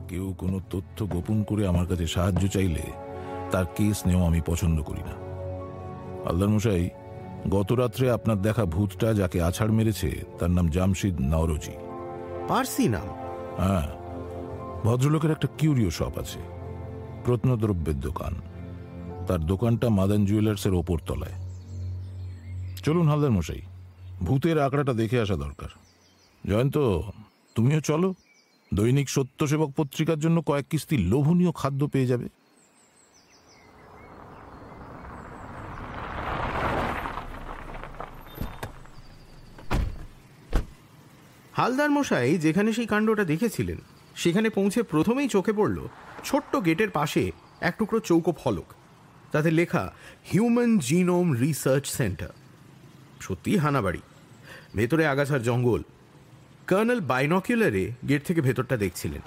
কেউ 0.10 0.26
কোনো 0.42 0.58
তথ্য 0.74 0.98
গোপন 1.14 1.38
করে 1.50 1.64
আমার 1.72 1.86
কাছে 1.90 2.06
সাহায্য 2.16 2.44
চাইলে 2.56 2.84
তার 3.52 3.66
কেস 3.78 3.98
নেওয়া 4.08 4.26
আমি 4.32 4.42
পছন্দ 4.50 4.78
করি 4.90 5.04
না। 5.10 5.16
আল্লাহ 6.26 6.50
মশাই 6.50 6.90
গত 7.50 7.72
রাত্রে 7.72 8.12
আপনার 8.12 8.42
দেখা 8.42 8.66
ভূতটা 8.66 9.14
যাকে 9.14 9.42
আছাড় 9.42 9.72
মেরেছে 9.72 10.10
তার 10.40 10.52
নাম 10.52 10.68
জামশিদ 10.68 11.16
নওরোজি। 11.22 11.72
পার্সি 12.48 12.88
নাম? 12.88 13.08
হ্যাঁ 13.58 13.88
ভদ্রলোকের 14.84 15.32
একটা 15.32 15.48
কিউরিও 15.58 15.92
শপ 15.92 16.18
আছে 16.18 16.40
প্রত্নদ্রব্যের 17.26 18.00
দোকান। 18.00 18.34
তার 19.28 19.40
দোকানটা 19.40 19.90
মাদান 19.90 20.26
জুয়েলার্সের 20.26 20.74
ওপর 20.74 20.98
তলায়। 21.08 21.38
চলুন 22.84 23.08
হালদার 23.10 23.32
মশাই 23.32 23.62
ভূতের 24.20 24.60
আঁকড়াটা 24.60 24.94
দেখে 24.94 25.20
আসা 25.20 25.36
দরকার। 25.36 25.70
জয়ন্ত 26.50 26.78
তুমিও 27.56 27.80
চলো। 27.80 28.14
দৈনিক 28.74 29.10
সত্যসেবক 29.10 29.70
পত্রিকার 29.78 30.20
জন্য 30.20 30.42
কয়েক 30.42 30.66
কিস্তি 30.70 30.98
লোভনীয় 30.98 31.52
খাদ্য 31.52 31.88
পেয়ে 31.88 32.08
যাবে। 32.08 32.30
হালদার 41.58 41.92
মশাই 41.92 42.38
যেখানে 42.38 42.74
সেই 42.74 42.86
কাণ্ডটা 42.86 43.24
দেখেছিলেন 43.24 43.78
সেখানে 44.16 44.50
পৌঁছে 44.50 44.84
প্রথমেই 44.84 45.28
চোখে 45.28 45.54
পড়ল 45.54 45.88
ছোট্ট 46.24 46.56
গেটের 46.56 46.90
পাশে 46.90 47.32
এক 47.62 47.76
টুকরো 47.78 48.00
চৌকো 48.00 48.32
ফলক। 48.32 48.66
তাতে 49.32 49.52
লেখা 49.52 49.94
হিউম্যান 50.34 50.78
জিনোম 50.78 51.34
রিসার্চ 51.34 51.88
সেন্টার 51.88 52.30
সত্যি 53.22 53.58
হানাবাড়ি। 53.58 54.00
ভেতরে 54.76 55.08
আগাছার 55.08 55.44
জঙ্গল। 55.44 55.84
কর্নেল 56.70 57.00
বাইনকুলারে 57.00 57.92
গেট 58.10 58.26
থেকে 58.26 58.42
ভেতরটা 58.42 58.78
দেখছিলেন। 58.78 59.22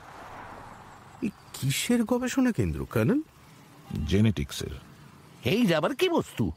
এই 1.23 1.31
কিসের 1.53 2.05
গবেষণা 2.05 2.53
কেন্দ্র 2.53 2.85
কর্নেল? 2.85 3.21
জেনেটিক্সের। 4.07 4.71
এই 5.45 5.67
যাবার 5.67 5.95
কি 5.95 6.09
বস্তু? 6.09 6.53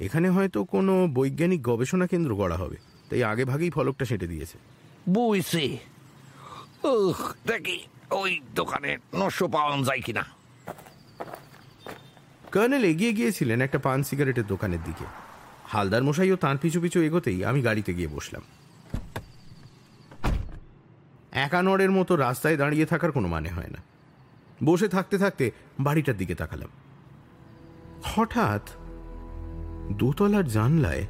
এখানে 0.00 0.30
হয়তো 0.30 0.64
কোনো 0.64 1.08
বৈজ্ঞানিক 1.14 1.62
গবেষণা 1.62 2.06
কেন্দ্র 2.06 2.36
গড়া 2.36 2.56
হবে 2.56 2.76
তাই 3.10 3.24
আগে 3.24 3.44
ভাগেই 3.44 3.70
ফলকটা 3.70 4.04
সেটে 4.04 4.26
দিয়েছে। 4.26 4.58
উহ, 6.84 7.32
দেখি 7.46 7.80
ওই 8.10 8.40
দোকানে 8.54 8.96
নশো 9.14 9.48
পাওয়া 9.48 9.82
যায় 9.82 10.00
কিনা। 10.00 10.24
কর্নেল 12.52 12.84
এগিয়ে 12.84 13.12
গিয়েছিলেন 13.12 13.60
একটা 13.60 13.78
পান 13.78 14.02
সিগারেটের 14.02 14.46
দোকানের 14.46 14.78
দিকে। 14.84 15.04
হালদার 15.68 16.02
মশাইও 16.02 16.36
তাঁর 16.36 16.56
পিছু 16.56 16.80
পিছু 16.80 17.02
এগোতেই 17.02 17.44
আমি 17.44 17.62
গাড়িতে 17.62 17.94
গিয়ে 17.94 18.08
বসলাম। 18.08 18.42
একানরের 21.32 21.90
মতো 21.90 22.16
রাস্তায় 22.16 22.56
দাঁড়িয়ে 22.56 22.86
থাকার 22.86 23.12
কোনো 23.12 23.28
মানে 23.28 23.48
হয় 23.48 23.68
না। 23.68 23.82
বসে 24.64 24.88
থাকতে 24.88 25.18
থাকতে 25.18 25.50
বাড়িটার 25.80 26.16
দিকে 26.16 26.34
তাকালাম। 26.34 26.68
হঠাৎ 28.04 28.62
দোতলার 29.92 30.48
জানলায় 30.48 31.02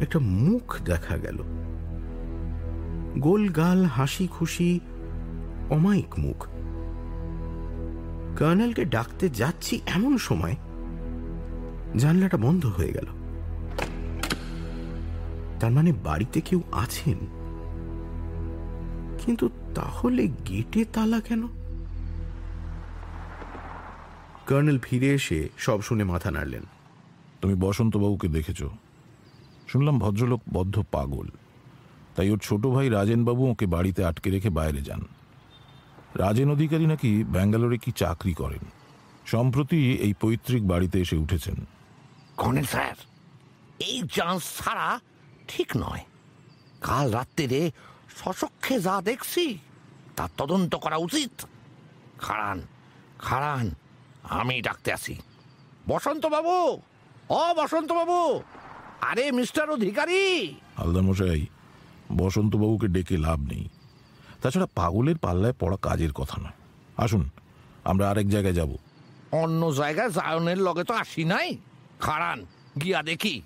একটা 0.00 0.18
মুখ 0.18 0.76
দেখা 0.76 1.16
গেল। 1.18 1.67
গোল 3.18 3.48
গাল 3.48 3.84
হাসি 3.84 4.26
খুশি 4.26 4.80
অমায়িক 5.70 6.18
মুখ। 6.18 6.46
কর্নেলকে 8.38 8.84
ডাকতে 8.84 9.28
যাচ্ছি 9.28 9.80
এমন 9.86 10.18
সময় 10.18 10.56
জানলাটা 11.96 12.36
বন্ধ 12.36 12.66
হয়ে 12.66 12.92
গেল। 12.92 13.06
তার 15.60 15.70
মানে 15.70 15.92
বাড়িতে 15.92 16.40
কেউ 16.40 16.62
আছেন? 16.72 17.18
কিন্তু 19.18 19.48
তাহলে 19.74 20.28
গেটে 20.28 20.84
তালা 20.84 21.20
কেন? 21.20 21.46
কর্নেল 24.48 24.78
ফিরে 24.78 25.14
এসে 25.14 25.48
সব 25.58 25.82
শুনে 25.82 26.04
মাথা 26.04 26.30
নাড়লেন। 26.30 26.62
তুমি 27.40 27.54
বসন্তবাবুকে 27.54 28.28
দেখেছ। 28.28 28.62
শুনলাম 29.68 29.98
ভদ্রলোক 29.98 30.40
বদ্ধ 30.52 30.82
পাগল। 30.90 31.28
তাই 32.18 32.30
ওর 32.30 32.38
ছোট 32.38 32.66
ভাই 32.66 32.88
রাজেনবাবু 32.88 33.50
ওকে 33.50 33.66
বাড়িতে 33.66 34.04
আটকে 34.04 34.30
রেখে 34.30 34.50
বাইরে 34.50 34.80
যান। 34.82 35.06
রাজেন 36.14 36.50
অধিকারী 36.50 36.86
নাকি 36.86 37.24
ব্যাঙ্গালোরে 37.24 37.78
কি 37.78 37.92
চাকরি 37.92 38.34
করেন? 38.34 38.64
সম্প্রতি 39.26 39.92
এই 39.92 40.14
পৈতৃক 40.20 40.66
বাড়িতে 40.66 41.00
এসে 41.00 41.16
উঠেছেন। 41.16 41.66
কর্নেল 42.36 42.64
স্যার 42.64 42.96
এই 43.78 44.02
চান্স 44.12 44.42
ছাড়া 44.58 45.00
ঠিক 45.48 45.76
নয়। 45.76 46.04
কাল 46.80 47.12
রাত্রিরে 47.12 47.70
সশক্ষে 48.16 48.80
যা 48.80 49.00
দেখছি 49.00 49.58
তার 50.16 50.28
তদন্ত 50.36 50.76
করা 50.76 50.96
উচিত। 50.96 51.46
খাড়ান 52.18 52.62
খাড়ান 53.18 53.70
আমি 54.22 54.62
ডাকতে 54.62 54.92
আসি। 54.92 55.16
বসন্ত 55.88 56.26
বাবু 56.26 56.82
ও 57.30 57.54
বসন্ত 57.56 57.92
বাবু 57.92 58.42
আরে 59.00 59.32
মিস্টার 59.32 59.70
অধিকারী! 59.70 60.54
হালদার 60.76 61.02
মশাই 61.02 61.46
বসন্তবাবুকে 62.12 62.88
ডেকে 62.88 63.16
লাভ 63.16 63.40
নেই। 63.40 63.68
তাছাড়া 64.42 64.66
পাগলের 64.74 65.18
পাল্লায় 65.18 65.52
পড়া 65.58 65.76
কাজের 65.82 66.12
কথা 66.12 66.40
নয়। 66.40 66.52
আসুন 66.96 67.30
আমরা 67.84 68.10
আরেক 68.10 68.28
জায়গায় 68.28 68.54
যাব। 68.54 68.76
অন্য 69.32 69.74
জায়গায় 69.74 70.10
জায়নের 70.10 70.58
লগে 70.58 70.84
তো 70.84 70.94
আসি 70.94 71.24
নাই। 71.24 71.58
খাড়ান 72.00 72.46
গিয়া 72.82 73.02
দেখি। 73.02 73.42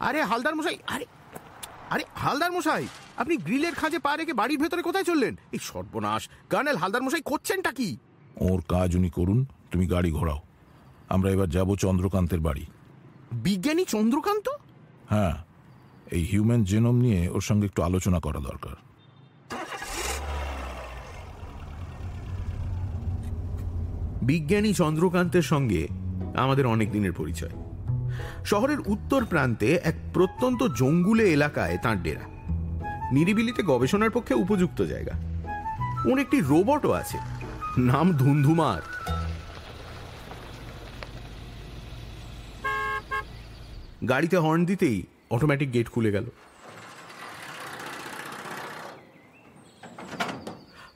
আরে 0.00 0.24
হালদার 0.24 0.56
মশাই 0.56 0.78
আরে 0.86 1.06
আরে 1.90 2.04
হালদার 2.14 2.52
মশাই 2.52 2.86
আপনি 3.16 3.36
গ্রিলের 3.36 3.74
খাঁজে 3.74 3.98
পা 3.98 4.16
রেখে 4.16 4.32
বাড়ির 4.32 4.58
ভেতরে 4.58 4.82
কোথায় 4.82 5.04
চললেন? 5.04 5.36
এই 5.52 5.58
সর্বনাশ 5.62 6.28
কর্নেল 6.50 6.76
হালদার 6.76 7.02
মশাই 7.02 7.22
করছেনটা 7.24 7.72
কি? 7.72 7.96
ওর 8.40 8.62
কাজ 8.68 8.96
উনি 8.96 9.10
করুন 9.10 9.46
তুমি 9.70 9.86
গাড়ি 9.86 10.10
ঘোরাও। 10.10 10.40
আমরা 11.08 11.30
এবার 11.30 11.48
যাব 11.50 11.76
চন্দ্রকান্তের 11.76 12.40
বাড়ি। 12.40 12.66
বিজ্ঞানী 13.32 13.84
চন্দ্রকান্ত? 13.84 14.48
হ্যাঁ 15.10 15.34
এই 16.10 16.24
হিউম্যান 16.24 16.64
জেনোম 16.64 16.96
নিয়ে 16.96 17.28
ওর 17.28 17.40
সঙ্গে 17.40 17.66
একটু 17.66 17.82
আলোচনা 17.82 18.20
করা 18.20 18.40
দরকার। 18.40 18.76
বিজ্ঞানী 24.22 24.72
চন্দ্রকান্তের 24.72 25.42
সঙ্গে 25.42 25.88
আমাদের 26.36 26.66
অনেক 26.66 26.92
দিনের 26.92 27.12
পরিচয়। 27.12 27.50
শহরের 28.44 28.80
উত্তর 28.86 29.24
প্রান্তে 29.24 29.80
এক 29.84 29.94
প্রত্যন্ত 30.14 30.62
জঙ্গুলে 30.62 31.24
এলাকায় 31.24 31.78
তাঁর 31.78 32.02
ডেরা। 32.02 32.26
নিরিবিলিতে 33.12 33.62
গবেষণার 33.62 34.10
পক্ষে 34.10 34.34
উপযুক্ত 34.34 34.82
জায়গা। 34.82 35.12
ওর 36.10 36.18
একটি 36.18 36.40
রোবটও 36.40 36.90
আছে, 36.90 37.18
নাম 37.78 38.12
ধুন্ধুমার। 38.12 38.95
গাড়িতে 44.08 44.36
হর্ন 44.36 44.64
দিতেই 44.64 45.02
অটোমেটিক 45.30 45.72
গেট 45.72 45.88
খুলে 45.88 46.12
গেল। 46.12 46.24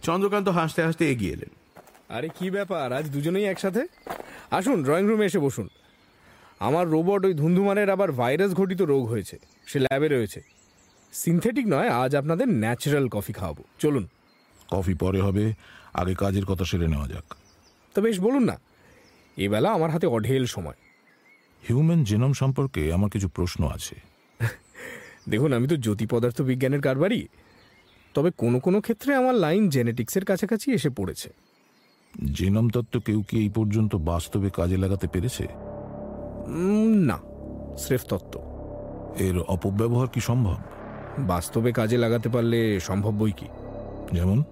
চন্দ্রকান্ত 0.02 0.48
হাসতে 0.48 0.82
হাসতে 0.82 1.10
এগিয়ে 1.10 1.32
এলেন। 1.32 1.48
আরে 2.08 2.28
কি 2.38 2.50
ব্যাপার? 2.50 2.92
আজ 2.92 3.10
দুজনেই 3.10 3.44
একসাথে? 3.44 3.86
আসুন 4.50 4.82
ড্রয়িং 4.82 5.08
রুমে 5.08 5.26
এসে 5.26 5.38
বসুন। 5.38 5.68
আমার 6.58 6.88
রোবট 6.88 7.24
ওই 7.24 7.34
ধুন্ধুমানের 7.34 7.90
আবার 7.90 8.12
ভাইরাস 8.12 8.54
ঘটিত 8.54 8.82
রোগ 8.82 9.06
হয়েছে। 9.06 9.38
সে 9.66 9.78
ল্যাবে 9.78 10.08
রয়েছে। 10.08 10.42
সিনথেটিক 11.12 11.66
নয় 11.68 11.88
আজ 11.88 12.16
আপনাদের 12.16 12.48
ন্যাচারাল 12.48 13.08
কফি 13.08 13.32
খাওয়াবো। 13.32 13.64
চলুন। 13.78 14.08
কফি 14.70 14.94
পরে 14.94 15.20
হবে 15.20 15.54
আগে 15.94 16.14
কাজের 16.14 16.44
কথা 16.44 16.64
সেরে 16.64 16.88
নেওয়া 16.88 17.08
যাক। 17.08 17.34
তো 17.94 18.02
বেশ 18.02 18.20
বলুন 18.20 18.44
না। 18.44 18.60
এবেলা 19.36 19.72
আমার 19.72 19.90
হাতে 19.90 20.06
অঢেল 20.06 20.46
সময়। 20.46 20.74
হিউম্যান 21.68 22.04
জেনোম 22.04 22.32
সম্পর্কে 22.32 22.92
আমার 22.92 23.10
কিছু 23.10 23.28
প্রশ্ন 23.28 23.68
আছে। 23.68 23.94
দেখুন 25.28 25.52
আমি 25.52 25.68
তো 25.68 25.76
জ্যোতি 25.76 26.06
পদার্থ 26.06 26.42
বিজ্ঞানের 26.42 26.80
কারবারই 26.80 27.28
তবে 28.14 28.30
কোনো 28.36 28.60
কোনো 28.60 28.80
ক্ষেত্রে 28.80 29.14
আমার 29.14 29.34
লাইন 29.34 29.68
জেনেটিক্সের 29.68 30.24
কাছাকাছি 30.24 30.72
এসে 30.72 30.90
পড়েছে। 30.90 31.30
জেনম 32.32 32.68
তত্ত্ব 32.68 33.00
কেউ 33.00 33.22
কি 33.22 33.38
এই 33.38 33.48
পর্যন্ত 33.48 33.94
বাস্তবে 33.94 34.50
কাজে 34.50 34.76
লাগাতে 34.76 35.06
পেরেছে? 35.06 35.48
না 37.06 37.18
স্রেফ 37.76 38.04
তত্ত্ব। 38.04 38.40
এর 39.18 39.38
অপব্যবহার 39.38 40.08
কি 40.08 40.20
সম্ভব? 40.20 40.56
বাস্তবে 41.18 41.72
কাজে 41.72 41.98
লাগাতে 41.98 42.28
পারলে 42.28 42.80
সম্ভব 42.80 43.10
বই 43.10 43.32
কি? 43.32 43.46
যেমন? 44.12 44.44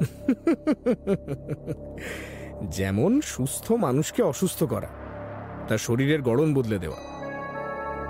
যেমন 2.70 3.20
সুস্থ 3.20 3.72
মানুষকে 3.72 4.22
অসুস্থ 4.22 4.64
করা। 4.64 4.99
তার 5.70 5.78
শরীরের 5.78 6.22
গড়ন 6.22 6.54
বদলে 6.54 6.78
দেওয়া। 6.78 7.00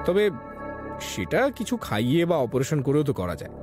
তবে 0.05 0.31
সেটা 1.01 1.51
কিছু 1.57 1.77
খাইয়ে 1.77 2.23
বা 2.27 2.37
অপারেশন 2.37 2.83
করেও 2.83 3.03
তো 3.03 3.13
করা 3.13 3.35
যায়। 3.37 3.55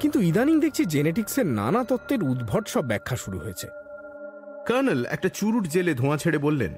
কিন্তু 0.00 0.18
ইদানিং 0.20 0.60
দেখছি 0.60 0.84
জেনেটিক্সের 0.84 1.46
নানা 1.46 1.84
তত্ত্বের 1.84 2.22
উদ্ভট 2.22 2.68
সব 2.68 2.84
ব্যাখ্যা 2.84 3.16
শুরু 3.16 3.38
হয়েছে। 3.38 3.68
কর্নেল 4.68 5.04
একটা 5.04 5.28
চুরুট 5.28 5.64
জেলে 5.68 5.94
ধোঁয়া 5.94 6.16
ছেড়ে 6.16 6.38
বললেন। 6.38 6.72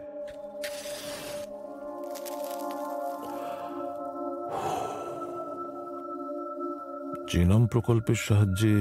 জেনম 7.33 7.67
প্রকল্পের 7.67 8.19
সাহায্যে 8.29 8.75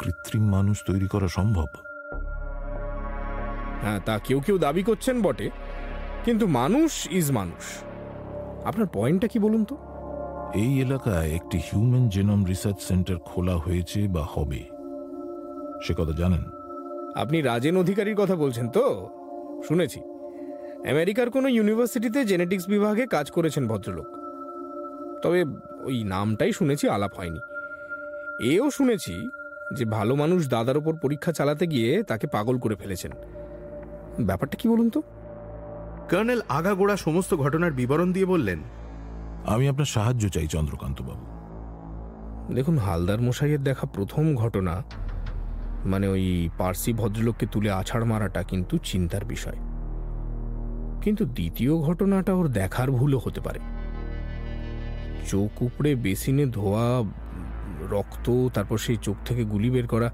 কৃত্রিম 0.00 0.44
মানুষ 0.50 0.76
তৈরি 0.86 1.08
করা 1.08 1.28
সম্ভব? 1.28 1.68
হ্যাঁ 3.82 4.00
তা 4.04 4.14
কেউ 4.18 4.40
কেউ 4.40 4.58
দাবি 4.58 4.82
করছেন 4.82 5.22
বটে। 5.22 5.50
কিন্তু 6.26 6.46
মানুষ 6.46 7.08
ইজ 7.10 7.32
মানুষ। 7.32 7.82
আপনার 8.64 8.86
পয়েন্টটা 8.92 9.28
কি 9.28 9.38
বলুন 9.38 9.64
তো? 9.64 9.76
এই 10.54 10.80
এলাকায় 10.80 11.30
একটি 11.30 11.58
হিউম্যান 11.58 12.08
জেনম 12.08 12.44
রিসার্চ 12.44 12.80
সেন্টার 12.80 13.16
খোলা 13.18 13.56
হয়েছে 13.56 14.08
বা 14.08 14.26
হবে। 14.30 14.64
সে 15.82 15.94
কথা 15.98 16.12
জানেন। 16.16 16.44
আপনি 17.14 17.42
রাজেন 17.42 17.76
অধিকারীর 17.76 18.16
কথা 18.16 18.36
বলছেন 18.36 18.68
তো? 18.68 19.10
শুনেছি। 19.68 20.00
আমেরিকার 20.90 21.30
কোনো 21.30 21.48
ইউনিভার্সিটিতে 21.48 22.24
জেনেটিক্স 22.24 22.68
বিভাগে 22.68 23.06
কাজ 23.06 23.30
করেছেন 23.30 23.68
ভদ্রলোক। 23.68 24.06
তবে 25.22 25.44
ওই 25.84 26.04
নামটাই 26.04 26.52
শুনেছি 26.52 26.88
আলাপ 26.88 27.14
হয়নি। 27.14 27.38
এও 28.48 28.70
শুনেছি 28.70 29.28
যে 29.74 29.84
ভালো 29.84 30.14
মানুষ 30.14 30.48
দাদার 30.48 30.76
ওপর 30.76 30.96
পরীক্ষা 30.96 31.32
চালাতে 31.32 31.66
গিয়ে 31.66 32.02
তাকে 32.02 32.26
পাগল 32.26 32.58
করে 32.58 32.74
ফেলেছেন। 32.74 33.10
ব্যাপারটা 34.20 34.56
কি 34.56 34.68
বলুন 34.68 34.90
তো? 34.90 35.02
কর্নেল 36.10 36.40
আগাগোড়া 36.48 36.96
সমস্ত 36.96 37.34
ঘটনার 37.34 37.72
বিবরণ 37.72 38.12
দিয়ে 38.12 38.26
বললেন 38.26 38.58
আমি 39.46 39.68
আপনার 39.68 39.84
সাহায্য 39.84 40.28
চাই 40.28 40.46
চন্দ্রকান্ত 40.46 41.02
বাবু 41.02 41.26
দেখুন 42.54 42.78
হালদার 42.78 43.20
মশাইয়ের 43.20 43.62
দেখা 43.64 43.86
প্রথম 43.86 44.34
ঘটনা 44.34 44.82
মানে 45.84 46.08
ওই 46.08 46.48
পার্সি 46.58 46.92
ভদ্রলোককে 46.92 47.46
তুলে 47.46 47.70
আছাড় 47.70 48.04
মারাটা 48.04 48.42
কিন্তু 48.42 48.78
চিন্তার 48.78 49.24
বিষয়। 49.24 49.56
কিন্তু 51.02 51.24
দ্বিতীয় 51.24 51.78
ঘটনাটা 51.78 52.32
ওর 52.34 52.48
দেখার 52.48 52.90
ভুলও 52.90 53.18
হতে 53.18 53.40
পারে। 53.40 53.60
চোখ 55.26 55.62
উপড়ে 55.62 55.94
বেসিনে 55.94 56.46
ধোয়া 56.46 57.02
রক্ত 57.90 58.48
তারপর 58.54 58.78
সেই 58.78 58.96
চোখ 58.96 59.16
থেকে 59.24 59.44
গুলি 59.44 59.70
বের 59.70 59.86
করা 59.86 60.10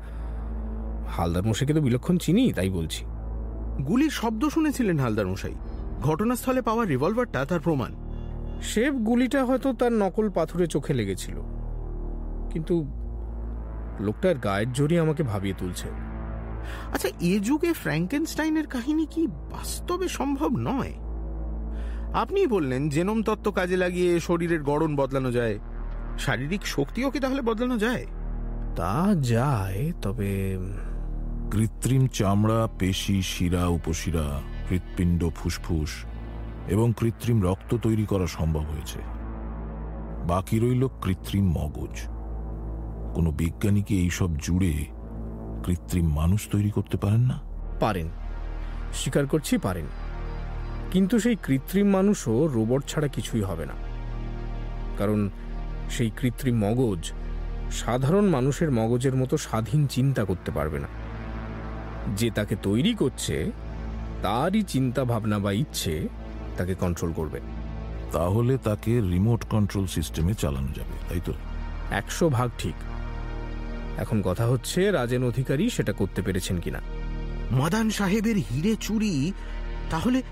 হালদার 1.09 1.43
মশাইকে 1.43 1.75
তো 1.75 1.81
বিলক্ষণ 1.81 2.17
চিনি 2.17 2.53
তাই 2.53 2.71
বলছি। 2.71 3.05
গুলির 3.89 4.11
শব্দ 4.11 4.49
শুনেছিলেন 4.49 4.99
হালদার 4.99 5.27
মশাই। 5.27 5.55
ঘটনাস্থলে 6.03 6.63
পাওয়া 6.63 6.85
রিভলভারটা 6.85 7.45
তার 7.45 7.61
প্রমাণ। 7.61 7.93
সে 8.63 8.91
গুলিটা 8.91 9.45
হয়তো 9.45 9.73
তার 9.73 9.93
নকল 9.93 10.31
পাথুরে 10.31 10.67
চোখে 10.67 10.95
লেগেছিল। 10.95 11.37
কিন্তু 12.51 12.75
লোকটার 14.01 14.39
গায়ের 14.39 14.73
জোরই 14.73 14.99
আমাকে 14.99 15.23
ভাবিয়ে 15.23 15.55
তুলছে। 15.59 15.89
আচ্ছা 16.95 17.09
এ 17.21 17.41
যুগে 17.41 17.73
ফ্র্যাঙ্কেনস্টাইনের 17.73 18.67
কাহিনী 18.67 19.07
কি 19.07 19.27
বাস্তবে 19.27 20.09
সম্ভব 20.09 20.51
নয়? 20.59 20.93
আপনি 22.13 22.47
বললেন 22.47 22.89
জেনম 22.89 23.23
তত্ত্ব 23.23 23.51
কাজে 23.51 23.77
লাগিয়ে 23.77 24.21
শরীরের 24.21 24.63
গড়ন 24.63 24.97
বদলানো 24.97 25.33
যায়। 25.33 25.59
শারীরিক 26.19 26.67
শক্তিও 26.67 27.11
কি 27.11 27.19
তাহলে 27.21 27.43
বদলানো 27.43 27.79
যায়? 27.79 28.07
তা 28.77 29.15
যায় 29.21 29.93
তবে 30.03 30.59
কৃত্রিম 31.51 32.07
চামড়া 32.07 32.69
পেশি 32.79 33.23
শিরা 33.23 33.67
উপশিরা 33.67 34.27
হৃৎপিণ্ড 34.71 35.29
ফুসফুস 35.37 36.05
এবং 36.69 36.93
কৃত্রিম 36.97 37.43
রক্ত 37.43 37.77
তৈরি 37.77 38.07
করা 38.07 38.27
সম্ভব 38.27 38.61
হয়েছে। 38.61 38.99
বাকি 40.29 40.59
রইল 40.59 40.89
কৃত্রিম 41.03 41.51
মগজ। 41.51 42.01
কোনো 43.15 43.31
বিজ্ঞানী 43.31 43.83
কি 43.83 43.99
এইসব 43.99 44.37
জুড়ে 44.37 44.87
কৃত্রিম 45.65 46.15
মানুষ 46.15 46.49
তৈরি 46.49 46.71
করতে 46.71 46.97
পারেন 46.97 47.21
না? 47.21 47.41
পারেন। 47.81 48.09
স্বীকার 48.95 49.27
করছি 49.27 49.59
পারেন। 49.59 49.87
কিন্তু 50.91 51.19
সেই 51.19 51.37
কৃত্রিম 51.43 51.91
মানুষও 51.91 52.47
রোবট 52.47 52.85
ছাড়া 52.85 53.09
কিছুই 53.09 53.43
হবে 53.43 53.67
না। 53.67 53.73
কারণ 54.99 55.31
সেই 55.91 56.11
কৃত্রিম 56.17 56.57
মগজ 56.57 57.13
সাধারণ 57.71 58.29
মানুষের 58.29 58.71
মগজের 58.71 59.15
মতো 59.15 59.37
স্বাধীন 59.37 59.87
চিন্তা 59.87 60.25
করতে 60.25 60.53
পারবে 60.53 60.79
না। 60.79 60.89
যে 62.17 62.31
তাকে 62.31 62.57
তৈরি 62.63 62.95
করছে 62.95 63.51
তারই 64.23 64.63
চিন্তা 64.63 65.05
ভাবনা 65.05 65.39
বা 65.39 65.53
ইচ্ছে 65.53 66.09
তাকে 66.57 66.75
কন্ট্রোল 66.75 67.13
করবে। 67.13 67.41
তাহলে 68.13 68.59
তাকে 68.59 69.01
রিমোট 69.01 69.45
কন্ট্রোল 69.45 69.87
সিস্টেমে 69.87 70.35
চালানো 70.35 70.67
যাবে 70.67 71.09
তাই 71.09 71.21
তো? 71.25 71.33
একশো 71.91 72.29
ভাগ 72.29 72.51
ঠিক। 72.59 72.75
এখন 73.97 74.23
কথা 74.23 74.47
হচ্ছে 74.47 74.91
রাজেন 74.91 75.25
অধিকারী 75.25 75.71
সেটা 75.71 75.93
করতে 75.93 76.23
পেরেছেন 76.23 76.61
কিনা। 76.61 76.81
মাদান 77.51 77.91
সাহেবের 77.91 78.37
হিরে 78.37 78.77
চুরি 78.81 79.33
তাহলে 79.91 80.23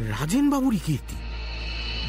রাজেন 0.00 0.50
বাবুরই 0.50 0.78
কীর্তি 0.86 1.16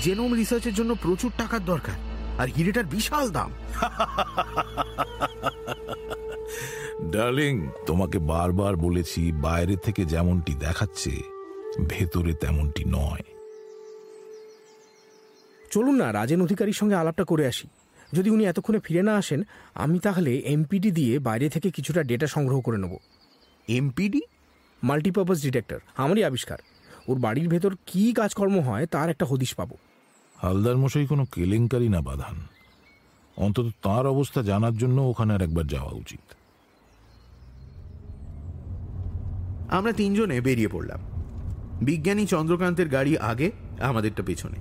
জেনোম 0.02 0.34
রিসার্চের 0.34 0.74
জন্য 0.74 0.96
প্রচুর 0.96 1.32
টাকার 1.38 1.66
দরকার 1.66 1.96
আর 2.40 2.48
হিরেটার 2.48 2.86
বিশাল 2.86 3.30
দাম। 3.30 3.52
ডার্লিং 7.06 7.68
তোমাকে 7.88 8.20
বারবার 8.20 8.76
বলেছি 8.76 9.32
বাইরে 9.32 9.76
থেকে 9.76 10.06
যেমনটি 10.06 10.54
দেখাচ্ছে 10.54 11.12
ভেতরে 11.88 12.34
তেমনটি 12.34 12.84
নয়। 12.88 13.24
চলুন 15.72 15.96
না 15.96 16.14
রাজেন 16.14 16.42
অধিকারীর 16.42 16.74
সঙ্গে 16.74 16.96
আলাপটা 16.96 17.24
করে 17.24 17.48
আসি। 17.48 17.68
যদি 18.14 18.30
উনি 18.30 18.46
এতক্ষণে 18.46 18.80
ফিরে 18.80 19.02
না 19.02 19.16
আসেন 19.16 19.44
আমি 19.74 20.00
তাহলে 20.00 20.38
এমপিডি 20.38 20.92
দিয়ে 20.92 21.20
বাইরে 21.20 21.50
থেকে 21.50 21.72
কিছুটা 21.72 22.04
ডেটা 22.04 22.28
সংগ্রহ 22.28 22.62
করে 22.62 22.78
নেব। 22.78 22.98
এমপিডি 23.68 24.22
মাল্টিপারপাস 24.84 25.42
ডিটেক্টর 25.42 25.80
আমারই 25.98 26.24
আবিষ্কার। 26.24 26.58
ওর 27.08 27.20
বাড়ির 27.20 27.48
ভেতর 27.48 27.76
কি 27.86 28.14
কাজকর্ম 28.14 28.60
হয় 28.60 28.86
তার 28.86 29.10
একটা 29.10 29.26
হদিশ 29.26 29.56
পাবো। 29.56 29.78
হালদার 30.38 30.78
মশাই 30.78 31.06
কোনো 31.06 31.26
কেলেঙ্কারি 31.26 31.90
না 31.90 32.02
বাধান। 32.02 32.42
অন্তত 33.38 33.66
তার 33.84 34.08
অবস্থা 34.08 34.42
জানার 34.42 34.78
জন্য 34.78 35.02
ওখানে 35.02 35.34
আর 35.34 35.42
একবার 35.42 35.68
যাওয়া 35.68 35.92
উচিত। 35.92 36.20
আমরা 39.72 39.92
তিনজনে 39.92 40.42
বেরিয়ে 40.42 40.68
পড়লাম। 40.68 41.00
বিজ্ঞানী 41.82 42.26
চন্দ্রকান্তের 42.26 42.90
গাড়ি 42.90 43.18
আগে 43.18 43.52
আমাদেরটা 43.82 44.24
পেছনে। 44.24 44.58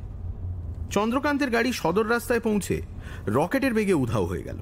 চন্দ্রকান্তের 0.91 1.51
গাড়ি 1.51 1.73
সদর 1.73 2.11
রাস্তায় 2.11 2.41
পৌঁছে 2.41 2.83
রকেটের 3.27 3.75
বেগে 3.75 3.93
উধাও 3.93 4.27
হয়ে 4.27 4.43
গেল। 4.43 4.57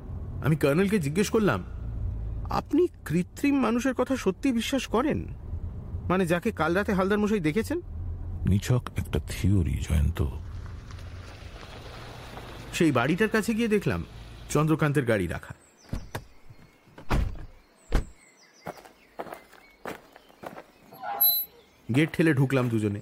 আমি 0.44 0.56
কর্নেলকে 0.56 0.98
জিজ্ঞেস 0.98 1.30
করলাম 1.30 1.64
আপনি 2.50 2.86
কৃত্রিম 3.04 3.60
মানুষের 3.60 3.94
কথা 3.94 4.16
সত্যি 4.16 4.52
বিশ্বাস 4.52 4.86
করেন? 4.86 5.26
মানে 6.08 6.26
যাকে 6.26 6.50
কাল 6.50 6.74
রাতে 6.74 6.92
হালদার 6.92 7.18
মশাই 7.18 7.40
দেখেছেন? 7.40 7.80
নিছক 8.48 8.82
একটা 8.96 9.20
থিওরি 9.28 9.78
জয়ন্ত। 9.90 10.24
সেই 12.72 12.92
বাড়িটার 12.92 13.28
কাছে 13.28 13.54
গিয়ে 13.54 13.68
দেখলাম 13.68 14.04
চন্দ্রকান্তের 14.50 15.04
গাড়ি 15.04 15.26
রাখা। 15.26 15.54
গেট 21.94 22.16
ঠেলে 22.16 22.34
ঢুকলাম 22.34 22.68
দুজনে। 22.68 23.00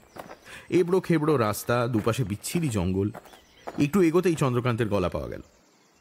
এবড়ো 0.71 1.01
খেবড়ো 1.01 1.37
রাস্তা 1.37 1.89
দুপাশে 1.89 2.25
বিচ্ছিরি 2.25 2.69
জঙ্গল। 2.69 3.11
একটু 3.79 4.03
এগোতেই 4.03 4.35
চন্দ্রকান্তের 4.35 4.89
গলা 4.89 5.09
পাওয়া 5.09 5.29
গেল। 5.29 5.41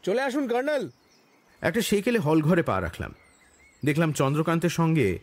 চলে 0.02 0.22
আসুন 0.22 0.48
কর্নেল। 0.48 0.90
একটা 1.60 1.82
সেকেলে 1.82 2.18
হল 2.18 2.42
ঘরে 2.42 2.62
পা 2.62 2.80
রাখলাম। 2.80 3.14
দেখলাম 3.84 4.12
চন্দ্রকান্তের 4.12 4.70
সঙ্গে 4.70 5.18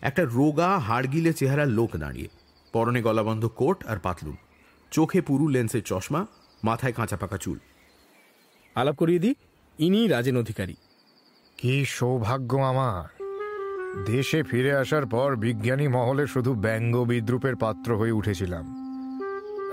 একটা 0.00 0.24
রোগা 0.24 0.78
হাড়গিলে 0.78 1.32
চেহারার 1.32 1.68
লোক 1.68 1.96
দাঁড়িয়ে। 1.96 2.28
পরনে 2.72 3.02
গলাবন্ধ 3.02 3.48
কোট 3.48 3.86
আর 3.86 3.98
পাতলুন 3.98 4.36
চোখে 4.90 5.20
পুরু 5.20 5.48
লেন্সের 5.48 5.82
চশমা 5.82 6.26
মাথায় 6.64 6.92
কাঁচা 6.92 7.16
পাকা 7.16 7.36
চুল। 7.36 7.58
আলাপ 8.74 8.96
করিয়ে 8.96 9.18
দিই 9.18 9.34
ইনি 9.78 10.08
রাজেন 10.08 10.36
অধিকারী। 10.36 10.74
কি 11.58 11.84
সৌভাগ্য 11.84 12.56
আমার। 12.56 13.19
দেশে 13.96 14.42
ফিরে 14.42 14.72
আসার 14.72 15.06
পর 15.06 15.36
বিজ্ঞানী 15.36 15.88
মহলে 15.88 16.26
শুধু 16.26 16.54
ব্যঙ্গ 16.54 17.04
বিদ্রুপের 17.04 17.56
পাত্র 17.56 17.96
হয়ে 17.96 18.12
উঠেছিলাম। 18.12 18.80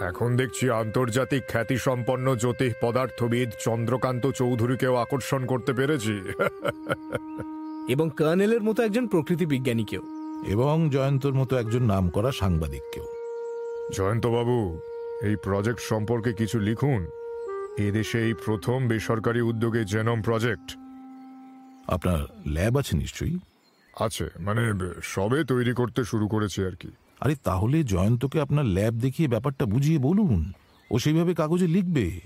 এখন 0.01 0.36
দেখছি 0.36 0.69
আন্তর্জাতিক 0.69 1.43
খ্যাতিসম্পন্ন 1.49 2.36
জ্যোতিষ 2.36 2.73
পদার্থবিদ 2.82 3.49
চন্দ্রকান্ত 3.65 4.27
চৌধুরীকেও 4.27 4.95
আকর্ষণ 4.95 5.45
করতে 5.45 5.73
পেরেছি। 5.73 6.21
এবং 7.89 8.10
কর্নেলের 8.10 8.63
মতো 8.63 8.84
একজন 8.84 9.08
প্রকৃতি 9.08 9.45
বিজ্ঞানীকেও। 9.45 10.01
এবং 10.47 10.89
জয়ন্তর 10.89 11.34
মতো 11.34 11.58
একজন 11.58 11.84
নামকরা 11.84 12.32
সাংবাদিককেও। 12.32 13.06
জয়ন্তবাবু 13.93 14.80
এই 15.23 15.36
প্রজেক্ট 15.43 15.80
সম্পর্কে 15.80 16.34
কিছু 16.34 16.60
লিখুন। 16.60 17.08
এদেশে 17.77 18.21
এই 18.21 18.34
প্রথম 18.45 18.88
বেসরকারি 18.88 19.41
উদ্যোগে 19.41 19.86
জেনম 19.86 20.21
প্রজেক্ট। 20.21 20.77
আপনার 21.88 22.19
ল্যাব 22.45 22.77
আছে 22.77 22.97
নিশ্চয়ই? 22.97 23.39
আছে 24.05 24.25
মানে 24.39 24.62
সবে 25.03 25.39
তৈরি 25.43 25.73
করতে 25.73 26.01
শুরু 26.03 26.27
করেছি 26.27 26.60
আর 26.65 26.75
কি। 26.81 26.91
আরে 27.19 27.36
তাহলে 27.43 27.77
জয়ন্তকে 27.83 28.38
আপনার 28.41 28.65
ল্যাব 28.65 28.93
দেখিয়ে 28.93 29.27
ব্যাপারটা 29.27 29.65
বুঝিয়ে 29.65 29.99
বলুন। 29.99 30.53
ও 30.91 30.95
সেইভাবে 30.99 31.33
কাগজে 31.33 31.67
লিখবে। 31.67 32.19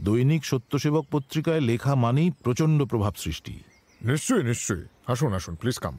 দৈনিক 0.00 0.42
সত্যসেবক 0.44 1.04
পত্রিকায় 1.10 1.60
লেখা 1.60 1.94
মানেই 1.94 2.30
প্রচণ্ড 2.44 2.84
প্রভাব 2.84 3.14
সৃষ্টি। 3.16 3.54
নিশ্চয়ই 4.00 4.42
নিশ্চয়ই। 4.42 4.84
আসুন 5.06 5.32
আসুন 5.38 5.54
প্লিজ 5.54 5.78
কাম 5.78 5.94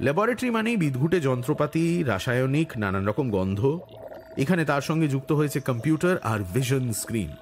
ল্যাবরেটরি 0.00 0.50
মানেই 0.50 0.76
বিদঘুটে 0.76 1.18
যন্ত্রপাতি 1.20 2.02
রাসায়নিক 2.02 2.70
নানান 2.78 3.04
রকম 3.08 3.30
গন্ধ। 3.30 3.60
এখানে 4.36 4.64
তার 4.64 4.80
সঙ্গে 4.80 5.08
যুক্ত 5.08 5.32
হয়েছে 5.32 5.58
কম্পিউটার 5.60 6.18
আর 6.18 6.40
ভিশন 6.54 6.92
স্ক্রিন 6.92 7.32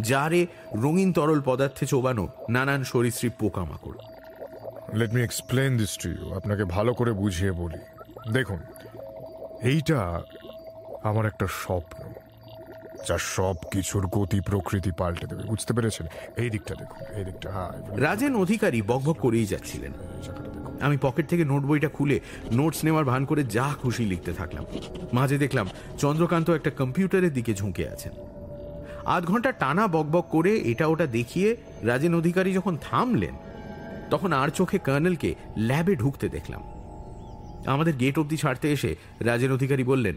যারে 0.00 0.46
রঙিন 0.74 1.12
তরল 1.12 1.40
পদার্থে 1.44 1.86
চোবানো 1.86 2.28
নানান 2.48 2.84
সরীসৃপ 2.84 3.32
পোকামাকড়। 3.38 3.98
Let 4.94 5.12
me 5.12 5.22
explain 5.22 5.76
this 5.76 5.96
to 5.96 6.08
you 6.08 6.34
আপনাকে 6.34 6.64
ভালো 6.64 6.94
করে 6.94 7.12
বুঝিয়ে 7.12 7.52
বলি। 7.52 7.78
দেখুন 8.32 8.58
এইটা 9.62 10.22
আমার 11.02 11.26
একটা 11.26 11.46
স্বপ্ন 11.46 12.04
যা 13.08 13.18
সব 13.18 13.54
কিছুর 13.70 14.06
গতি 14.06 14.40
প্রকৃতি 14.40 14.90
পাল্টে 14.90 15.26
দেবে। 15.26 15.42
বুঝতে 15.42 15.72
পেরেছেন? 15.72 16.06
এই 16.36 16.50
দিকটা 16.50 16.74
দেখুন 16.74 17.18
এই 17.18 17.24
দিকটা 17.24 17.52
হ্যাঁ 17.52 17.72
রাজেন 17.96 18.36
অধিকারী 18.36 18.82
বকবক 18.82 19.16
করেই 19.16 19.46
যাচ্ছিলেন। 19.46 19.92
আমি 20.80 20.96
পকেট 21.02 21.28
থেকে 21.28 21.44
নোট 21.44 21.62
বইটা 21.62 21.88
খুলে 21.88 22.20
নোটস 22.52 22.84
নেওয়ার 22.84 23.04
ভান 23.04 23.24
করে 23.24 23.44
যা 23.44 23.74
খুশি 23.82 24.04
লিখতে 24.04 24.32
থাকলাম। 24.32 24.64
মাঝে 25.12 25.38
দেখলাম 25.38 25.68
চন্দ্রকান্ত 25.98 26.50
একটা 26.50 26.70
কম্পিউটারের 26.70 27.32
দিকে 27.32 27.54
ঝুঁকে 27.54 27.88
আছেন। 27.88 28.12
আধ 29.06 29.22
ঘণ্টা 29.26 29.52
টানা 29.52 29.88
বকবক 29.88 30.26
করে 30.30 30.52
এটা 30.56 30.86
ওটা 30.86 31.06
দেখিয়ে 31.06 31.56
রাজেন 31.82 32.14
অধিকারী 32.14 32.50
যখন 32.54 32.74
থামলেন 32.76 33.34
তখন 34.10 34.30
আর 34.32 34.48
চোখে 34.48 34.78
কর্নেলকে 34.78 35.34
ল্যাবে 35.58 35.96
ঢুকতে 35.96 36.28
দেখলাম। 36.28 36.62
আমাদের 37.66 37.96
গেট 37.96 38.18
অবধি 38.18 38.36
ছাড়তে 38.36 38.66
এসে 38.72 38.90
রাজেন 39.20 39.52
অধিকারী 39.52 39.84
বললেন 39.84 40.16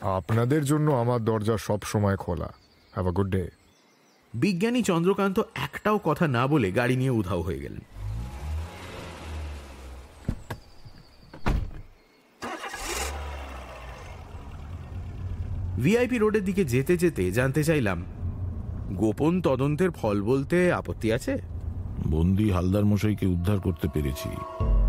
আপনাদের 0.00 0.64
জন্য 0.64 0.90
আমার 0.92 1.20
দরজা 1.24 1.56
সব 1.58 1.80
সময় 1.82 2.16
খোলা। 2.16 2.48
হ্যাভ 2.92 3.06
আ 3.06 3.10
গুড 3.10 3.30
ডে 3.30 3.44
বিজ্ঞানী 4.34 4.82
চন্দ্রকান্ত 4.82 5.38
একটাও 5.54 5.98
কথা 6.04 6.26
না 6.28 6.46
বলে 6.46 6.68
গাড়ি 6.72 6.96
নিয়ে 6.96 7.10
উধাও 7.10 7.42
হয়ে 7.42 7.58
গেলেন। 7.58 7.82
ভিআইপি 15.80 16.18
রোডের 16.18 16.44
দিকে 16.44 16.64
যেতে 16.64 16.96
যেতে 16.96 17.30
জানতে 17.30 17.64
চাইলাম 17.64 18.02
গোপন 18.92 19.40
তদন্তের 19.40 19.90
ফল 19.90 20.22
বলতে 20.22 20.72
আপত্তি 20.72 21.12
আছে? 21.12 21.38
বন্দি 22.10 22.50
হালদার 22.50 22.84
মশাইকে 22.84 23.26
উদ্ধার 23.26 23.60
করতে 23.60 23.88
পেরেছি। 23.94 24.28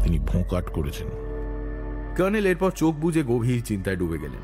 তিনি 0.03 0.19
ফোঁকাট 0.27 0.69
করেছেন। 0.73 1.07
কর্নেল 2.17 2.45
এরপর 2.45 2.71
চোখ 2.71 2.95
বুজে 2.95 3.23
গভীর 3.23 3.63
চিন্তায় 3.63 3.95
ডুবে 3.95 4.17
গেলেন। 4.17 4.43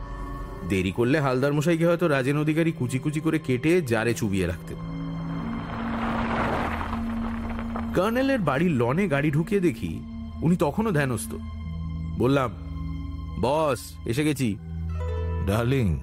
দেরি 0.70 0.92
করলে 0.92 1.20
হালদার 1.20 1.54
মশাইকে 1.54 1.88
হয়তো 1.88 2.08
রাজেন 2.08 2.38
অধিকারী 2.38 2.72
কুচি 2.72 3.00
কুচি 3.00 3.20
করে 3.20 3.40
কেটে 3.40 3.82
জারে 3.82 4.14
চুবিয়ে 4.14 4.48
রাখতেন। 4.48 4.78
কর্নেলের 7.96 8.40
বাড়ির 8.40 8.72
লনে 8.72 9.08
গাড়ি 9.08 9.32
ঢুকিয়ে 9.32 9.62
দেখি 9.62 10.00
উনি 10.42 10.56
তখনও 10.56 10.92
ধ্যানস্থ। 10.92 11.36
বললাম 12.18 12.52
বস 13.42 13.80
এসে 14.06 14.24
গেছি। 14.24 14.56
ডার্লিং 15.48 16.00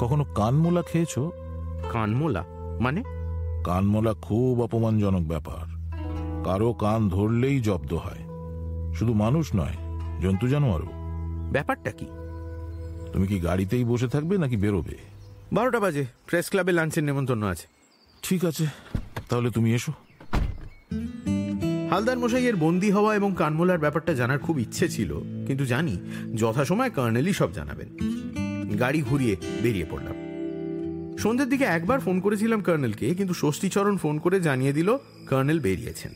কখনো 0.00 0.24
কানমোলা 0.24 0.82
খেয়েছো? 0.82 1.32
কানমোলা? 1.92 2.44
মানে? 2.80 3.04
কানমোলা 3.64 4.14
খুব 4.14 4.62
অপমানজনক 4.62 5.28
ব্যাপার। 5.28 5.74
কারও 6.44 6.72
কান 6.72 7.08
ধরলেই 7.08 7.60
জব্দ 7.60 7.94
হয়। 7.94 8.18
শুধু 8.94 9.14
মানুষ 9.14 9.50
নয় 9.54 9.76
জন্তু 10.20 10.48
জানোয়ারও। 10.48 10.86
ব্যাপারটা 11.52 11.90
কি? 11.90 12.06
তুমি 13.12 13.26
কি 13.26 13.40
গাড়িতেই 13.40 13.84
বসে 13.84 14.08
থাকবে 14.08 14.38
নাকি 14.38 14.56
বেরোবে? 14.56 14.98
বারোটা 15.52 15.80
বাজে 15.80 16.06
প্রেস 16.26 16.50
ক্লাবে 16.50 16.72
লাঞ্চের 16.72 17.04
নেমন্তন্ন 17.04 17.46
আছে। 17.46 17.66
ঠিক 18.22 18.44
আছে 18.44 18.66
তাহলে 19.28 19.50
তুমি 19.50 19.74
এসো। 19.74 19.92
হালদার 21.90 22.18
মশাইয়ের 22.18 22.56
বন্দি 22.56 22.90
হওয়া 22.90 23.16
এবং 23.16 23.34
কানমোলার 23.38 23.78
ব্যাপারটা 23.78 24.14
জানার 24.14 24.38
খুব 24.38 24.58
ইচ্ছে 24.58 24.88
ছিল 24.88 25.14
কিন্তু 25.46 25.66
জানি 25.66 25.96
যথাসময় 26.34 26.90
কার্নেলই 26.90 27.32
সব 27.32 27.52
জানাবেন। 27.52 27.88
গাড়ি 28.80 29.02
ঘুরিয়ে 29.02 29.36
বেরিয়ে 29.62 29.86
পড়লাম। 29.90 30.16
সন্ধ্যের 31.16 31.48
দিকে 31.48 31.64
একবার 31.64 32.00
ফোন 32.00 32.20
করেছিলাম 32.20 32.62
কর্নেলকে 32.62 33.14
কিন্তু 33.14 33.34
ষষ্ঠীচরণ 33.34 33.96
ফোন 33.96 34.18
করে 34.18 34.40
জানিয়ে 34.40 34.72
দিল 34.72 34.96
কর্নেল 35.30 35.60
বেরিয়েছেন। 35.60 36.14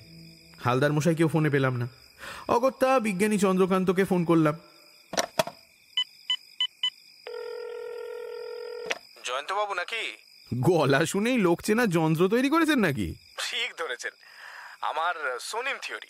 হালদার 0.65 0.93
মশাইকেও 0.93 1.29
ফোনে 1.29 1.51
পেলাম 1.51 1.77
না। 1.77 1.89
অগত্যা 2.49 3.01
বিজ্ঞানী 3.01 3.39
চন্দ্রকান্তকে 3.39 4.05
ফোন 4.05 4.25
করলাম। 4.25 4.59
জয়ন্তবাবু 9.25 9.75
নাকি? 9.75 10.17
গলা 10.55 11.07
শুনেই 11.07 11.39
লোক 11.39 11.63
চেনা 11.63 11.87
যন্ত্র 11.87 12.29
তৈরি 12.29 12.49
করেছেন 12.49 12.79
নাকি? 12.79 13.15
ঠিক 13.39 13.71
ধরেছেন। 13.79 14.11
আমার 14.81 15.39
সোনিম 15.41 15.77
থিওরি। 15.83 16.09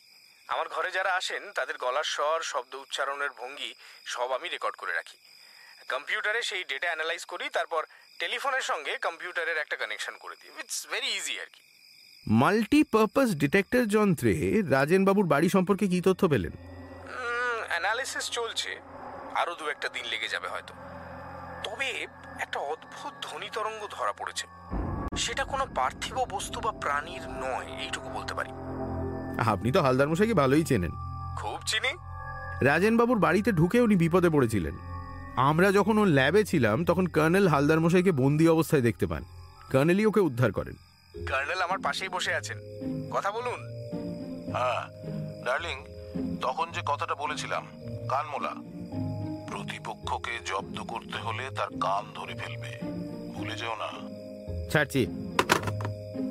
আমার 0.48 0.68
ঘরে 0.68 0.90
যারা 0.90 1.14
আসেন 1.14 1.42
তাদের 1.54 1.76
গলার 1.78 2.04
স্বর 2.04 2.40
শব্দ 2.42 2.74
উচ্চারণের 2.74 3.30
ভঙ্গি 3.38 3.74
সব 4.04 4.32
আমি 4.32 4.48
রেকর্ড 4.48 4.76
করে 4.76 4.92
রাখি। 4.92 5.16
কম্পিউটারে 5.88 6.42
সেই 6.42 6.64
ডেটা 6.64 6.86
অ্যানালাইজ 6.86 7.24
করি 7.24 7.48
তারপর 7.48 7.82
টেলিফোনের 8.18 8.60
সঙ্গে 8.60 8.98
কম্পিউটারের 8.98 9.58
একটা 9.58 9.76
কানেকশন 9.76 10.12
করে 10.20 10.34
দিই। 10.42 10.50
ইটস 10.60 10.86
ভেরি 10.90 11.06
ইজি 11.06 11.40
আর 11.40 11.46
কি 11.46 11.60
মাল্টিপারপাস 12.26 13.28
ডিটেক্টর 13.34 13.84
যন্ত্রে 13.86 14.62
রাজেনবাবুর 14.70 15.26
বাড়ি 15.26 15.48
সম্পর্কে 15.48 15.86
কি 15.88 16.00
তথ্য 16.00 16.28
পেলেন? 16.28 16.50
অ্যানালিসিস 17.68 18.30
চলছে। 18.30 18.70
আরও 19.34 19.54
দু 19.54 19.68
একটা 19.68 19.88
দিন 19.88 20.04
লেগে 20.06 20.28
যাবে 20.28 20.48
হয়তো। 20.48 20.74
তবে 21.64 22.06
একটা 22.40 22.58
অদ্ভুত 22.58 23.12
ধ্বনি 23.22 23.48
তরঙ্গ 23.52 23.86
ধরা 23.90 24.12
পড়েছে। 24.12 24.46
সেটা 25.16 25.44
কোনো 25.44 25.66
পার্থিব 25.74 26.16
বস্তু 26.30 26.60
বা 26.60 26.72
প্রাণীর 26.72 27.22
নয় 27.28 27.68
এইটুকু 27.84 28.08
বলতে 28.08 28.34
পারি। 28.34 28.50
আপনি 29.50 29.72
তো 29.72 29.82
হালদার 29.82 30.08
মশাইকে 30.08 30.34
ভালোই 30.34 30.64
চেনেন। 30.64 30.90
খুব 31.38 31.58
চিনি। 31.66 31.92
রাজেনবাবুর 32.64 33.18
বাড়িতে 33.18 33.52
ঢুকে 33.52 33.80
উনি 33.80 33.96
বিপদে 33.96 34.28
পড়েছিলেন। 34.28 34.97
আমরা 35.38 35.72
যখন 35.72 35.98
ওর 35.98 36.06
ল্যাবে 36.06 36.44
ছিলাম 36.44 36.84
তখন 36.84 37.06
কর্নেল 37.06 37.48
হালদার 37.48 37.80
মশাইকে 37.80 38.12
বন্দি 38.12 38.48
অবস্থায় 38.48 38.82
দেখতে 38.82 39.06
পান। 39.06 39.24
কর্নেলই 39.72 40.06
ওকে 40.06 40.20
উদ্ধার 40.20 40.52
করেন। 40.52 40.74
কর্নেল 41.14 41.62
আমার 41.62 41.78
পাশেই 41.78 42.08
বসে 42.08 42.34
আছেন। 42.34 42.58
কথা 43.10 43.30
বলুন। 43.30 43.60
হ্যাঁ 44.52 44.82
ডার্লিং 45.44 45.84
তখন 46.42 46.66
যে 46.72 46.80
কথাটা 46.86 47.14
বলেছিলাম 47.14 47.66
কানমোলা। 48.08 48.52
প্রতিপক্ষকে 49.50 50.30
জব্দ 50.46 50.80
করতে 50.80 51.18
হলে 51.18 51.50
তার 51.56 51.68
কান 51.68 52.04
ধরে 52.14 52.34
ফেলবে। 52.34 52.78
ভুলে 53.34 53.56
যেও 53.56 53.74
না। 53.74 54.08
ছাড়ছি। 54.70 55.06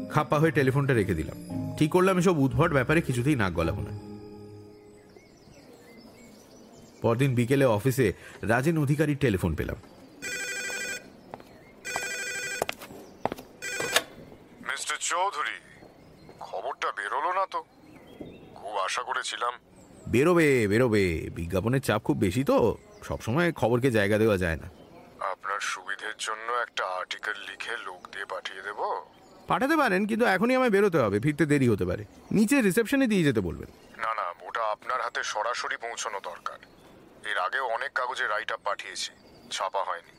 খাপ্পা 0.09 0.39
হয়ে 0.39 0.51
টেলিফোনটা 0.51 0.93
রেখে 0.93 1.13
দিলাম। 1.13 1.37
ঠিক 1.77 1.91
করলাম 1.91 2.17
এসব 2.17 2.37
উদ্ভট 2.37 2.73
ব্যাপারে 2.73 3.01
কিছুতেই 3.01 3.35
নাক 3.35 3.53
গলাবো 3.53 3.81
না। 3.81 4.06
পরদিন 7.01 7.35
বিকেলে 7.35 7.65
অফিসে 7.65 8.13
রাজেন 8.41 8.81
অধিকারীর 8.81 9.17
টেলিফোন 9.17 9.55
পেলাম। 9.55 9.75
মিস্টার 14.61 14.97
চৌধুরী 14.99 15.83
খবরটা 16.39 16.91
বেরোলো 16.91 17.33
না 17.33 17.45
তো? 17.51 17.63
খুব 18.55 18.77
আশা 18.77 19.03
করেছিলাম। 19.03 19.53
বেরোবে 20.07 20.67
বেরোবে। 20.67 21.29
বিজ্ঞাপনের 21.35 21.81
চাপ 21.81 22.03
খুব 22.03 22.17
বেশি 22.17 22.43
তো। 22.43 22.77
সবসময় 23.03 23.51
খবরকে 23.51 23.91
জায়গা 23.91 24.17
দেওয়া 24.17 24.37
যায় 24.37 24.55
না। 24.55 24.69
আপনার 25.19 25.59
সুবিধের 25.59 26.13
জন্য 26.19 26.51
একটা 26.51 26.85
আর্টিকেল 26.85 27.33
লিখে 27.51 27.71
লোক 27.85 28.07
দিয়ে 28.13 28.25
পাঠিয়ে 28.25 28.61
দেব? 28.61 29.01
পাঠাতে 29.47 29.77
পারেন 29.77 30.05
কিন্তু 30.05 30.25
এখনই 30.25 30.55
আমায় 30.55 30.69
বেরোতে 30.69 30.97
হবে। 30.97 31.19
ফিরতে 31.19 31.45
দেরি 31.45 31.67
হতে 31.67 31.85
পারে। 31.85 32.05
নিচে 32.31 32.61
রিসেপশনে 32.61 33.07
দিয়ে 33.07 33.23
যেতে 33.23 33.41
বলবেন। 33.41 33.67
না 34.01 34.13
না 34.13 34.33
ওটা 34.41 34.63
আপনার 34.63 35.01
হাতে 35.01 35.23
সরাসরি 35.23 35.77
পৌঁছানো 35.77 36.19
দরকার। 36.23 36.57
এর 37.27 37.37
আগেও 37.37 37.65
অনেক 37.67 37.91
কাগজে 37.93 38.27
রাইট 38.27 38.51
আপ 38.51 38.59
পাঠিয়েছি। 38.65 39.11
ছাপা 39.51 39.83
হয়নি। 39.83 40.13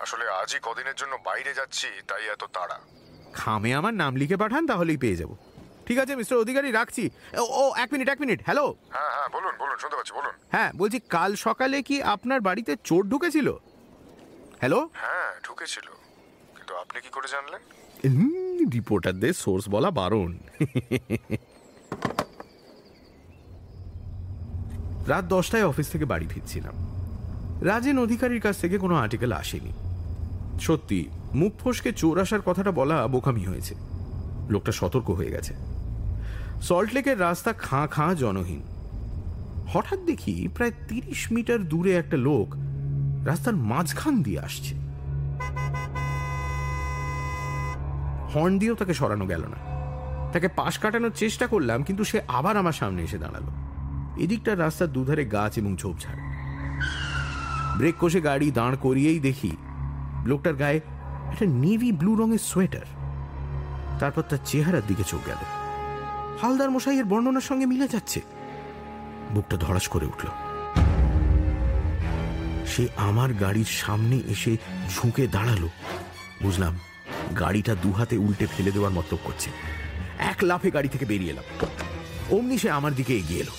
আসলে 0.00 0.24
আজই 0.28 0.58
কদিনের 0.62 0.94
জন্য 0.94 1.16
বাইরে 1.24 1.54
যাচ্ছি 1.54 1.86
তাই 2.08 2.24
এত 2.28 2.44
তাড়া। 2.52 2.78
খামে 3.32 3.74
আমার 3.74 3.94
নাম 3.94 4.16
লিখে 4.16 4.36
পাঠান 4.36 4.66
তাহলেই 4.66 4.96
পেয়ে 4.96 5.16
যাব। 5.16 5.30
ঠিক 5.86 5.98
আছে 5.98 6.16
মিস্টার 6.16 6.38
অধিকারী 6.38 6.70
রাখছি। 6.72 7.10
ও, 7.34 7.44
ও 7.52 7.74
এক 7.76 7.92
মিনিট 7.92 8.08
এক 8.08 8.20
মিনিট 8.20 8.40
হ্যালো 8.44 8.66
হ্যাঁ 8.90 9.10
হ্যাঁ 9.10 9.28
বলুন 9.28 9.54
বলুন 9.58 9.76
শুনতে 9.78 9.96
পাচ্ছি 9.96 10.12
বলুন। 10.12 10.34
হ্যাঁ 10.52 10.70
বলছি 10.76 10.98
কাল 11.10 11.36
সকালে 11.36 11.82
কি 11.82 12.02
আপনার 12.02 12.40
বাড়িতে 12.40 12.76
চোর 12.84 13.02
ঢুকেছিল? 13.06 13.48
হ্যালো 14.60 14.90
হ্যাঁ 14.94 15.30
ঢুকেছিল। 15.44 15.86
কিন্তু 16.56 16.72
আপনি 16.76 17.00
কি 17.00 17.08
করে 17.08 17.28
জানলেন? 17.28 17.60
রিপোর্টারদের 18.72 19.32
সোর্স 19.32 19.64
বলা 19.68 19.90
বারণ। 19.90 20.38
রাত 25.06 25.24
দশটায় 25.24 25.64
অফিস 25.64 25.88
থেকে 25.88 26.04
বাড়ি 26.04 26.26
ফিরছিলাম। 26.26 26.74
রাজেন 27.60 27.98
অধিকারীর 27.98 28.40
কাছ 28.40 28.58
থেকে 28.58 28.78
কোনো 28.78 28.94
আর্টিকেল 28.94 29.32
আসেনি। 29.32 29.72
সত্যি, 30.60 31.08
মুখ 31.34 31.52
ফসকে 31.58 31.92
চোর 31.92 32.20
আসার 32.20 32.40
কথাটা 32.40 32.70
বলা 32.70 33.06
বোকামি 33.06 33.44
হয়েছে। 33.44 33.74
লোকটা 34.50 34.72
সতর্ক 34.72 35.10
হয়ে 35.10 35.30
গেছে। 35.30 35.54
সল্টলেকের 36.62 37.20
রাস্তা 37.20 37.52
খাঁ 37.52 37.86
খাঁ 37.86 38.14
জনহীন। 38.14 38.62
হঠাৎ 39.68 39.98
দেখি 39.98 40.48
প্রায় 40.54 40.72
তিরিশ 40.88 41.32
মিটার 41.32 41.68
দূরে 41.68 41.96
একটা 41.96 42.16
লোক 42.16 42.54
রাস্তার 43.26 43.56
মাঝখান 43.56 44.22
দিয়ে 44.22 44.40
আসছে। 44.40 44.74
হর্ন 48.34 48.58
দিয়েও 48.58 48.74
তাকে 48.74 48.94
সরানো 48.94 49.26
গেল 49.26 49.40
না। 49.40 49.56
তাকে 50.32 50.48
পাশ 50.48 50.78
কাটানোর 50.78 51.10
চেষ্টা 51.10 51.46
করলাম, 51.46 51.82
কিন্তু 51.82 52.04
সে 52.04 52.20
আবার 52.28 52.56
আমার 52.56 52.72
সামনে 52.72 53.02
এসে 53.02 53.18
দাঁড়াল। 53.18 53.65
এদিকটার 54.18 54.58
রাস্তার 54.58 54.92
দুধারে 54.92 55.24
গাছ 55.24 55.58
এবং 55.58 55.76
ঝোপঝাড়। 55.76 56.18
ব্রেক 57.78 57.94
কষে 58.00 58.20
গাড়ি 58.20 58.50
দাঁড় 58.50 58.76
করিয়েই 58.76 59.20
দেখি 59.20 59.56
লোকটার 60.26 60.54
গায়ে 60.54 60.80
একটা 61.32 61.46
নেভি 61.46 61.92
ব্লু 61.92 62.16
রঙের 62.16 62.38
সোয়েটার। 62.38 62.86
তারপর 64.00 64.22
তার 64.22 64.38
চেহারার 64.44 64.82
দিকে 64.88 65.02
চোখ 65.06 65.20
গেল। 65.26 65.36
হালদার 66.42 66.70
মশাইয়ের 66.70 67.04
বর্ণনার 67.04 67.40
সঙ্গে 67.40 67.66
মিলে 67.66 67.88
যাচ্ছে। 67.88 68.20
বুকটা 69.34 69.56
ধড়াস 69.56 69.88
করে 69.88 70.06
উঠল। 70.06 70.28
সে 72.66 72.88
আমার 72.96 73.34
গাড়ির 73.34 73.64
সামনে 73.64 74.16
এসে 74.16 74.56
ঝুঁকে 74.94 75.26
দাঁড়াল। 75.26 75.68
বুঝলাম 76.42 76.78
গাড়িটা 77.38 77.74
দু 77.74 77.92
হাতে 77.92 78.16
উল্টে 78.16 78.46
ফেলে 78.46 78.70
দেওয়ার 78.70 78.92
মতলব 78.92 79.18
করছে। 79.24 79.50
এক 80.18 80.36
লাফে 80.42 80.70
গাড়ি 80.70 80.88
থেকে 80.88 81.04
বেরিয়ে 81.04 81.30
এলাম। 81.30 81.44
অমনি 82.30 82.58
সে 82.58 82.70
আমার 82.70 82.94
দিকে 82.94 83.16
এগিয়ে 83.16 83.40
এলো। 83.40 83.52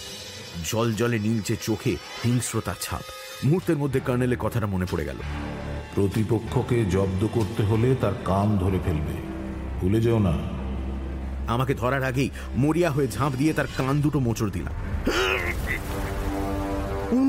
জল 0.65 0.93
জলে 0.93 1.19
নীলচে 1.19 1.55
চোখে 1.61 1.95
হিংস্রতার 2.23 2.75
ছাপ। 2.81 3.01
মুহূর্তের 3.45 3.77
মধ্যে 3.77 3.99
কর্নেলের 3.99 4.37
কথাটা 4.37 4.65
মনে 4.65 4.85
পড়ে 4.91 5.05
গেল। 5.05 5.17
প্রতিপক্ষকে 5.95 6.85
জব্দ 6.85 7.27
করতে 7.31 7.63
হলে 7.63 7.95
তার 7.95 8.11
কান 8.25 8.57
ধরে 8.57 8.79
ফেলবে। 8.85 9.13
ভুলে 9.81 10.01
যেও 10.01 10.19
না। 10.19 10.37
আমাকে 11.53 11.73
ধরার 11.73 12.03
আগেই 12.03 12.29
মরিয়া 12.55 12.91
হয়ে 12.91 13.07
ঝাঁপ 13.07 13.33
দিয়ে 13.33 13.53
তার 13.53 13.65
কান 13.77 14.01
দুটো 14.01 14.19
মোচড় 14.19 14.49
দিলাম। 14.49 14.73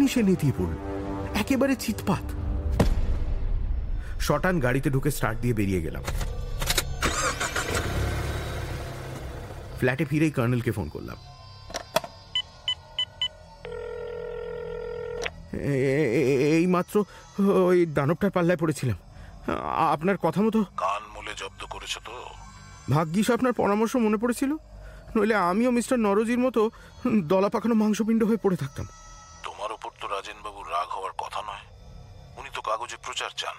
সে 0.09 0.23
নেতিয়ে 0.23 0.53
পড়ল। 0.59 0.73
একেবারে 1.35 1.77
চিৎপাত। 1.77 2.31
শটান 4.21 4.61
গাড়িতে 4.61 4.91
ঢুকে 4.91 5.11
স্টার্ট 5.11 5.41
দিয়ে 5.41 5.55
বেরিয়ে 5.55 5.83
গেলাম। 5.83 6.03
ফ্ল্যাটে 9.79 10.05
ফিরেই 10.05 10.31
কর্নেলকে 10.31 10.71
ফোন 10.71 10.89
করলাম। 10.89 11.17
এই 16.59 16.67
মাত্র 16.67 16.95
ওই 17.71 17.79
দানবটার 17.97 18.35
পাল্লায় 18.37 18.61
পড়েছিলাম। 18.63 18.99
আপনার 19.95 20.17
কথা 20.25 20.41
মতো 20.43 20.59
কান 20.85 21.03
মূলে 21.15 21.33
জব্দ 21.41 21.61
করেছ 21.75 21.95
তো? 22.07 22.15
ভাগ্যিস 22.95 23.31
আপনার 23.31 23.53
পরামর্শ 23.53 23.93
মনে 24.07 24.19
পড়েছিল। 24.23 24.51
নইলে 25.17 25.35
আমিও 25.51 25.71
মিস্টার 25.71 25.99
নরজির 26.07 26.41
মতো 26.47 26.61
দলা 27.33 27.49
পাকানো 27.49 27.75
মাংসপিণ্ড 27.75 28.23
হয়ে 28.25 28.43
পড়ে 28.45 28.57
থাকতাম। 28.57 28.87
তোমার 29.47 29.71
ওপর 29.73 29.91
তো 30.01 30.07
রাজেনবাবুর 30.15 30.67
রাগ 30.75 30.89
হওয়ার 30.97 31.15
কথা 31.23 31.41
নয়। 31.49 31.65
উনি 32.39 32.51
তো 32.57 32.61
কাগজে 32.69 32.97
প্রচার 33.07 33.31
চান। 33.37 33.57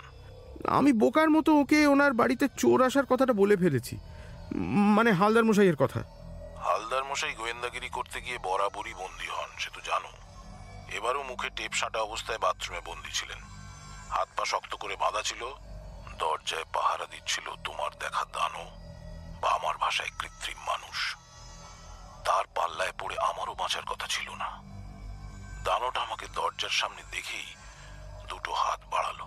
আমি 0.77 0.91
বোকার 1.01 1.29
মতো 1.29 1.49
ওকে 1.62 1.79
ওনার 1.88 2.13
বাড়িতে 2.13 2.45
চোর 2.57 2.79
আসার 2.88 3.05
কথাটা 3.05 3.33
বলে 3.33 3.55
ফেলেছি। 3.57 3.95
মানে 4.97 5.12
হালদার 5.19 5.45
মশাইয়ের 5.49 5.75
কথা। 5.75 5.99
হালদার 6.65 7.03
মশাই 7.09 7.33
গোয়েন্দাগিরি 7.39 7.89
করতে 7.89 8.17
গিয়ে 8.21 8.38
বরাবরই 8.43 8.93
বন্দী 8.93 9.27
হন 9.35 9.49
সে 9.62 9.69
তো 9.75 9.81
জানো। 9.89 10.09
এবারও 10.91 11.23
মুখে 11.23 11.49
টেপ 11.49 11.73
সাঁটা 11.73 11.99
অবস্থায় 11.99 12.38
বাথরুমে 12.38 12.82
বন্দি 12.86 13.12
ছিলেন। 13.12 13.43
হাত 14.12 14.28
পা 14.38 14.45
শক্ত 14.45 14.75
করে 14.75 14.95
বাঁধা 14.95 15.21
ছিল, 15.21 15.54
দরজায় 16.17 16.63
পাহারা 16.73 17.06
দিচ্ছিল, 17.06 17.56
তোমার 17.63 17.91
দেখা 17.99 18.25
দানো 18.25 18.65
বা 19.41 19.52
আমার 19.52 19.78
ভাষায় 19.78 20.10
কৃত্রিম 20.19 20.58
মানুষ। 20.58 21.15
তার 22.25 22.43
পাল্লায় 22.56 22.91
পড়ে 22.99 23.19
আমারও 23.19 23.56
বাঁচার 23.56 23.86
কথা 23.86 24.08
ছিল 24.08 24.30
না। 24.30 24.49
দানোটা 25.63 26.02
আমাকে 26.02 26.28
দরজার 26.28 26.69
সামনে 26.69 27.04
দেখেই 27.12 27.56
দুটো 28.28 28.54
হাত 28.54 28.80
বাড়ালো। 28.86 29.25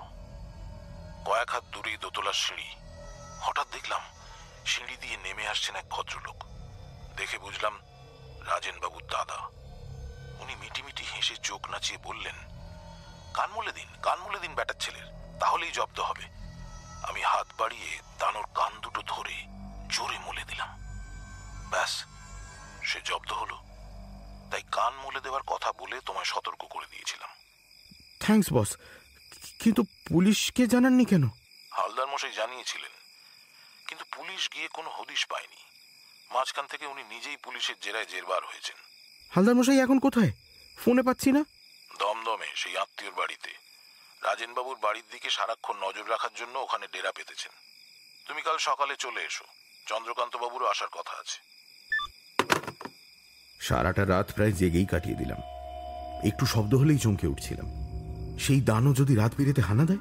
কয়েক 1.24 1.50
হাত 1.50 1.64
দূরেই 1.64 1.96
দোতলার 1.96 2.32
সিঁড়ি। 2.32 2.76
হঠাৎ 3.40 3.66
দেখলাম 3.72 4.00
সিঁড়ি 4.66 4.96
দিয়ে 4.96 5.16
নেমে 5.16 5.48
আসছেন 5.48 5.76
এক 5.76 5.84
ভদ্রলোক। 5.90 6.44
দেখে 7.16 7.38
বুঝলাম 7.38 7.80
রাজেনবাবুর 8.46 9.02
দাদা। 9.06 9.61
উনি 10.42 10.54
মিটিমিটি 10.54 11.04
হেসে 11.04 11.36
চোখ 11.36 11.70
নাচিয়ে 11.70 11.98
বললেন 11.98 12.34
কান 13.34 13.50
মুলে 13.50 13.72
দিন 13.72 13.88
কান 14.02 14.18
মুলে 14.20 14.38
দিন 14.38 14.54
ব্যাটার 14.54 14.74
ছেলের 14.80 15.06
তাহলেই 15.40 15.72
জব্দ 15.72 16.00
হবে। 16.00 16.24
আমি 17.08 17.22
হাত 17.22 17.48
বাড়িয়ে 17.58 18.00
দানোর 18.18 18.46
কান 18.54 18.80
দুটো 18.80 19.02
ধরে 19.02 19.36
জোরে 19.88 20.18
মুলে 20.18 20.44
দিলাম। 20.44 20.68
ব্যাস 21.70 22.04
সে 22.84 23.00
জব্দ 23.04 23.32
হলো। 23.32 23.56
তাই 24.50 24.62
কান 24.72 24.94
মুলে 24.94 25.20
দেওয়ার 25.20 25.42
কথা 25.42 25.72
বলে 25.72 26.00
তোমায় 26.00 26.24
সতর্ক 26.24 26.62
করে 26.70 26.86
দিয়েছিলাম। 26.90 27.30
Thanks 28.20 28.52
boss. 28.52 28.76
কিন্তু 29.58 29.82
পুলিশকে 29.82 30.66
জানাননি 30.66 31.04
কেন? 31.04 31.24
হালদার 31.72 32.06
মশাই 32.06 32.32
জানিয়েছিলেন 32.32 32.90
কিন্তু 33.88 34.04
পুলিশ 34.16 34.48
গিয়ে 34.52 34.68
কোনো 34.68 34.90
হদিশ 34.90 35.26
পায়নি। 35.26 35.60
মাঝখান 36.30 36.66
থেকে 36.66 36.86
উনি 36.86 37.02
নিজেই 37.04 37.36
পুলিশের 37.36 37.74
জেরায় 37.80 38.06
জেরবার 38.06 38.44
হয়েছেন। 38.44 38.76
হালদার 39.34 39.54
মশাই 39.54 39.80
এখন 39.80 39.98
কোথায়? 39.98 40.32
ফোনে 40.78 41.02
পাচ্ছি 41.02 41.32
না। 41.32 41.44
দমদমে 41.98 42.46
সেই 42.54 42.76
আত্মীয়র 42.76 43.14
বাড়িতে। 43.14 43.50
রাজেনবাবুর 44.22 44.76
বাড়ির 44.82 45.02
দিকে 45.12 45.30
সারাক্ষণ 45.30 45.76
নজর 45.76 46.10
রাখার 46.10 46.30
জন্য 46.36 46.58
ওখানে 46.58 46.86
ডেরা 46.92 47.12
পেতেছেন। 47.12 47.52
তুমি 48.28 48.42
কাল 48.42 48.58
সকালে 48.58 48.96
চলে 48.98 49.24
এসো। 49.24 49.44
চন্দ্রকান্ত 49.86 50.36
বাবুরও 50.36 50.66
আসার 50.66 50.88
কথা 50.92 51.14
আছে। 51.20 51.38
সারাটা 53.60 54.06
রাত 54.06 54.32
প্রায় 54.34 54.52
জেগেই 54.52 54.86
কাটিয়ে 54.86 55.14
দিলাম। 55.14 55.40
একটু 56.26 56.46
শব্দ 56.46 56.74
হলেই 56.74 56.98
চমকে 56.98 57.26
উঠছিলাম। 57.26 57.66
সেই 58.38 58.60
দানও 58.60 58.94
যদি 58.94 59.14
রাত 59.14 59.32
পেরেতে 59.36 59.62
হানা 59.62 59.84
দেয় 59.84 59.98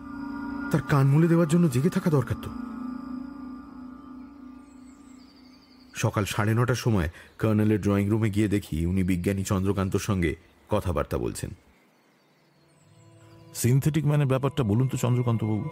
তার 0.71 0.81
কান 0.89 1.07
মুলে 1.07 1.27
দেওয়ার 1.27 1.47
জন্য 1.47 1.69
জেগে 1.69 1.89
থাকা 1.89 2.09
দরকার 2.09 2.35
তো। 2.43 2.70
সকাল 6.01 6.23
সাড়ে 6.25 6.53
নটার 6.53 6.75
সময় 6.75 7.09
কর্নেলের 7.41 7.81
ড্রয়িং 7.81 8.05
রুমে 8.09 8.29
গিয়ে 8.29 8.47
দেখি 8.47 8.85
উনি 8.85 9.01
বিজ্ঞানী 9.03 9.43
চন্দ্রকান্তর 9.43 9.99
সঙ্গে 9.99 10.31
কথাবার্তা 10.69 11.17
বলছেন। 11.17 11.49
সিনথেটিক 13.55 14.05
ম্যানের 14.05 14.27
ব্যাপারটা 14.27 14.63
বলুন 14.63 14.87
তো 14.87 14.97
চন্দ্রকান্ত 14.97 15.41
বাবু 15.43 15.65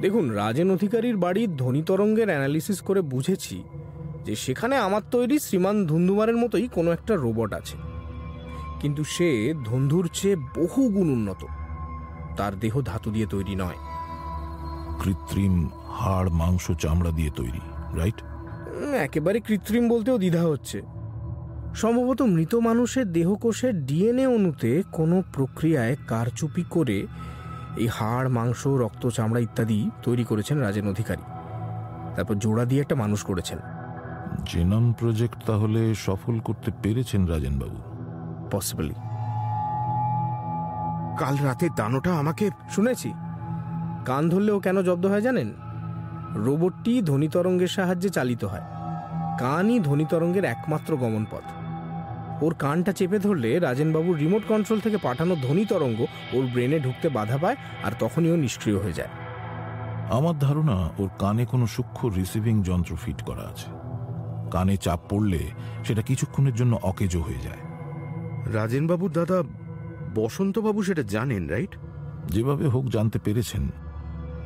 দেখুন 0.00 0.24
রাজেন 0.30 0.68
অধিকারীর 0.70 1.16
বাড়ির 1.16 1.50
ধ্বনি 1.56 1.82
তরঙ্গের 1.82 2.28
অ্যানালিসিস 2.28 2.78
করে 2.80 3.00
বুঝেছি 3.12 3.56
যে 4.24 4.34
সেখানে 4.36 4.74
আমার 4.76 5.02
তৈরি 5.10 5.36
শ্রীমান 5.38 5.76
ধুন্ধুমারের 5.86 6.36
মতোই 6.36 6.66
কোনো 6.68 6.90
একটা 6.92 7.12
রোবট 7.16 7.50
আছে। 7.52 7.76
কিন্তু 8.80 9.02
সে 9.04 9.28
ধন্ধুর 9.64 10.06
চেয়ে 10.12 10.36
বহু 10.36 10.80
গুণ 10.90 11.08
উন্নত। 11.08 11.42
তার 12.36 12.52
দেহ 12.60 12.74
ধাতু 12.80 13.08
দিয়ে 13.10 13.26
তৈরি 13.26 13.54
নয়। 13.54 13.78
কৃত্রিম 15.02 15.54
হাড় 15.98 16.28
মাংস 16.30 16.64
চামড়া 16.80 17.10
দিয়ে 17.10 17.30
তৈরি 17.36 17.62
রাইট 17.98 18.18
একেবারে 19.02 19.40
কৃত্রিম 19.40 19.88
বলতেও 19.88 20.18
দ্বিধা 20.18 20.42
হচ্ছে। 20.42 20.82
সম্ভবত 21.74 22.22
মৃত 22.22 22.54
মানুষের 22.54 23.12
দেহকোষের 23.12 23.86
ডিএনএ 23.86 24.26
অণুতে 24.26 24.82
কোনো 24.92 25.22
প্রক্রিয়ায় 25.32 25.96
কারচুপি 26.08 26.64
করে 26.70 27.06
এই 27.76 27.86
হাড় 27.86 28.28
মাংস 28.28 28.66
রক্ত 28.66 29.06
চামড়া 29.06 29.40
ইত্যাদি 29.40 29.90
তৈরি 30.02 30.24
করেছেন 30.24 30.58
রাজেন 30.58 30.88
অধিকারী। 30.88 31.22
তারপর 32.16 32.34
জোড়া 32.34 32.64
দিয়ে 32.64 32.80
একটা 32.80 32.94
মানুষ 32.94 33.22
করেছেন। 33.22 33.58
জেনম 34.46 34.92
প্রজেক্ট 34.92 35.46
তাহলে 35.46 35.94
সফল 35.94 36.38
করতে 36.38 36.70
পেরেছেন 36.82 37.26
রাজেনবাবু? 37.26 37.76
পসিবলি 38.50 38.94
কাল 41.18 41.36
রাতে 41.44 41.68
দানোটা 41.76 42.14
আমাকে 42.14 42.50
শুনেছি? 42.70 43.12
কান 44.04 44.28
ধরলেও 44.28 44.60
কেন 44.60 44.82
জব্দ 44.82 45.06
হয় 45.06 45.20
জানেন? 45.20 45.52
রোবটটি 46.36 47.02
ধ্বনি 47.02 47.28
তরঙ্গের 47.28 47.68
সাহায্যে 47.68 48.08
চালিত 48.08 48.44
হয়। 48.44 48.66
কানই 49.38 49.80
ধ্বনি 49.80 50.04
তরঙ্গের 50.10 50.44
একমাত্র 50.44 50.96
গমন 50.96 51.24
পথ 51.30 51.46
ওর 52.42 52.54
কানটা 52.54 52.92
চেপে 52.92 53.18
ধরলে 53.18 53.58
রাজেনবাবুর 53.58 54.16
রিমোট 54.16 54.42
কন্ট্রোল 54.48 54.80
থেকে 54.80 54.98
পাঠানো 55.02 55.36
ধ্বনি 55.36 55.64
তরঙ্গ 55.64 56.06
ওর 56.32 56.44
ব্রেনে 56.46 56.80
ঢুকতে 56.80 57.08
বাধা 57.08 57.38
পায় 57.38 57.56
আর 57.84 57.92
তখনই 57.98 58.30
ও 58.30 58.36
নিষ্ক্রিয় 58.36 58.78
হয়ে 58.78 58.92
যায়। 58.92 59.08
আমার 60.10 60.38
ধারণা 60.38 60.90
ওর 60.98 61.08
কানে 61.18 61.44
কোনো 61.44 61.66
সূক্ষ্ম 61.66 62.08
রিসিভিং 62.08 62.62
যন্ত্র 62.62 62.96
ফিট 62.96 63.22
করা 63.22 63.42
আছে। 63.42 63.70
কানে 64.50 64.76
চাপ 64.76 65.00
পড়লে 65.10 65.38
সেটা 65.84 66.02
কিছুক্ষণের 66.02 66.54
জন্য 66.54 66.78
অকেজো 66.82 67.20
হয়ে 67.20 67.44
যায়। 67.44 67.62
রাজেনবাবুর 68.52 69.12
দাদা 69.12 69.42
বসন্তবাবু 70.14 70.82
সেটা 70.82 71.02
জানেন 71.02 71.46
রাইট? 71.46 71.76
যেভাবে 72.26 72.66
হোক 72.66 72.84
জানতে 72.86 73.18
পেরেছেন। 73.18 73.70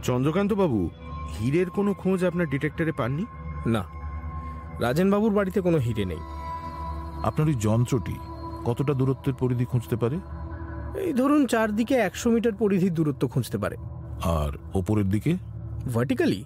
চন্দ্রকান্তবাবু 0.02 0.90
হীরের 1.38 1.70
কোনো 1.70 1.94
খোঁজ 1.94 2.24
আপনার 2.24 2.46
ডিটেক্টরে 2.46 2.92
পাননি? 2.92 3.24
না। 3.66 3.84
রাজেনবাবুর 4.80 5.32
বাড়িতে 5.32 5.60
কোনো 5.60 5.78
হিরে 5.78 6.04
নেই। 6.04 6.22
আপনার 7.22 7.48
ওই 7.48 7.54
যন্ত্রটি 7.54 8.16
কতটা 8.64 8.94
দূরত্বের 8.94 9.34
পরিধি 9.34 9.64
খুঁজতে 9.64 9.96
পারে? 9.96 10.16
এই 11.00 11.12
ধরুন 11.12 11.46
চারদিকে 11.46 11.94
একশো 11.94 12.30
মিটার 12.30 12.52
পরিধির 12.52 12.94
দূরত্ব 12.94 13.28
খুঁজতে 13.28 13.58
পারে। 13.58 13.76
আর 14.24 14.52
ওপরের 14.74 15.08
দিকে? 15.08 15.36
ভার্টিক্যালি 15.94 16.44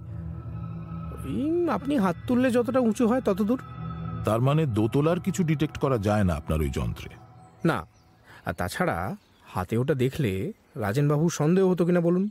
আপনি 1.70 1.98
হাত 1.98 2.16
তুললে 2.26 2.50
যতটা 2.50 2.80
উঁচু 2.80 3.08
হয় 3.08 3.20
তত 3.20 3.42
দূর 3.42 3.60
তার 4.24 4.40
মানে 4.40 4.66
দোতলার 4.66 5.20
কিছু 5.20 5.44
ডিটেক্ট 5.44 5.78
করা 5.78 5.98
যায় 5.98 6.24
না 6.24 6.34
আপনার 6.34 6.60
ওই 6.60 6.70
যন্ত্রে। 6.70 7.08
না। 7.64 7.86
আর 8.46 8.52
তাছাড়া 8.52 9.16
হাতে 9.46 9.76
ওটা 9.76 9.94
দেখলে 9.94 10.52
রাজেনবাবুর 10.76 11.30
সন্দেহ 11.30 11.70
হতো 11.70 11.86
কিনা 11.86 12.00
বলুন? 12.00 12.30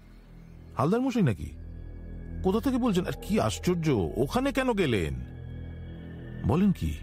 হালদার 0.81 1.01
মশাই 1.01 1.21
নাকি? 1.21 1.51
কোথা 2.43 2.59
থেকে 2.59 2.77
বলছেন? 2.77 3.05
আর 3.05 3.11
কি 3.21 3.39
আশ্চর্য, 3.39 3.89
ওখানে 4.15 4.51
কেন 4.51 4.73
গেলেন? 4.73 5.13
বলেন 6.47 6.71
কি 6.71 6.97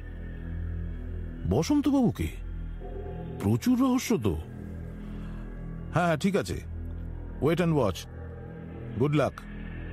বসন্ত 1.51 1.89
বসন্তবাবুকে? 1.89 2.29
প্রচুর 3.41 3.81
রহস্য 3.81 4.18
তো। 4.22 4.35
হ্যাঁ 5.95 6.16
ঠিক 6.16 6.37
আছে। 6.37 6.61
Wait 7.43 7.59
and 7.59 7.76
watch 7.76 8.07
good 9.01 9.16
luck 9.16 9.33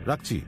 রাখছি। 0.05 0.41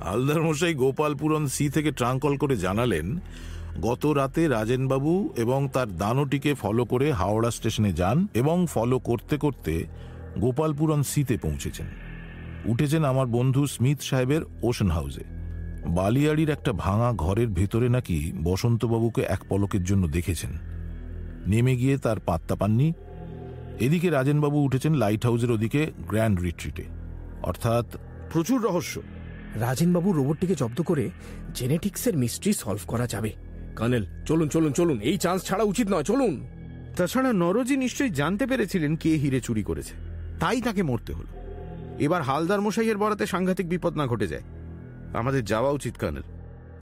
হালদার 0.00 0.42
মশাই 0.42 0.74
গোপালপুরন 0.74 1.46
সি 1.46 1.68
থেকে 1.68 1.92
ট্রাঙ্ক 1.92 2.22
কল 2.22 2.36
করে 2.36 2.56
জানালেন 2.56 3.20
গত 3.82 4.06
রাতে 4.06 4.48
রাজেনবাবু 4.48 5.30
এবং 5.36 5.68
তার 5.72 5.96
দানোটিকে 5.96 6.54
ফলো 6.54 6.84
করে 6.84 7.12
হাওড়া 7.12 7.50
স্টেশনে 7.50 7.92
যান 7.92 8.26
এবং 8.34 8.66
ফলো 8.70 8.98
করতে 8.98 9.36
করতে 9.36 9.86
গোপালপুরন 10.38 11.02
সিতে 11.02 11.36
পৌঁছেছেন। 11.36 11.86
উঠেছেন 12.64 13.04
আমার 13.04 13.26
বন্ধু 13.26 13.66
স্মিথ 13.66 14.00
সাহেবের 14.00 14.40
ওশন 14.62 14.90
হাউসে। 14.90 15.24
বালিয়াড়ির 15.86 16.50
একটা 16.50 16.72
ভাঙা 16.72 17.12
ঘরের 17.12 17.48
ভেতরে 17.48 17.88
নাকি 17.88 18.32
বসন্তবাবুকে 18.42 19.22
এক 19.22 19.40
পলকের 19.48 19.84
জন্য 19.84 20.08
দেখেছেন। 20.08 20.50
নেমে 21.46 21.76
গিয়ে 21.76 21.98
তার 21.98 22.20
পাত্তা 22.20 22.54
পাননি। 22.54 22.92
এদিকে 23.80 24.10
রাজেনবাবু 24.10 24.58
উঠেছেন 24.58 24.94
লাইট 24.94 25.24
হাউসের 25.24 25.50
ওদিকে 25.50 25.92
গ্র্যান্ড 26.08 26.40
রিট্রিটে। 26.40 26.84
অর্থাৎ 27.42 27.86
প্রচুর 28.32 28.62
রহস্য। 28.62 29.00
রাজেনবাবু 29.54 30.12
রোবটটিকে 30.12 30.54
জব্দ 30.54 30.82
করে 30.82 31.10
জেনেটিক্সের 31.54 32.16
মিস্ট্রি 32.16 32.52
সলভ 32.52 32.78
করা 32.86 33.06
যাবে। 33.06 33.49
কানেল 33.76 34.06
চলুন 34.26 34.48
চলুন 34.48 34.72
চলুন। 34.72 35.00
এই 35.00 35.18
চান্স 35.18 35.44
ছাড়া 35.44 35.64
উচিত 35.64 35.88
নয় 35.88 36.02
চলুন। 36.02 36.46
তাছাড়া 36.96 37.32
নরজি 37.32 37.76
নিশ্চয়ই 37.76 38.10
জানতে 38.10 38.46
পেরেছিলেন 38.46 38.96
কে 38.96 39.08
হিরে 39.08 39.40
চুরি 39.40 39.62
করেছে। 39.62 39.94
তাই 40.40 40.62
তাকে 40.62 40.82
মরতে 40.82 41.12
হলো। 41.12 41.40
এবার 41.98 42.22
হালদার 42.22 42.60
মশাইয়ের 42.60 42.98
বরাতে 42.98 43.26
সাংঘাতিক 43.26 43.68
বিপদ 43.68 43.96
না 43.96 44.06
ঘটে 44.06 44.26
যায়। 44.26 44.42
আমাদের 45.14 45.44
যাওয়া 45.44 45.70
উচিত 45.70 45.96
কানেল। 45.96 46.22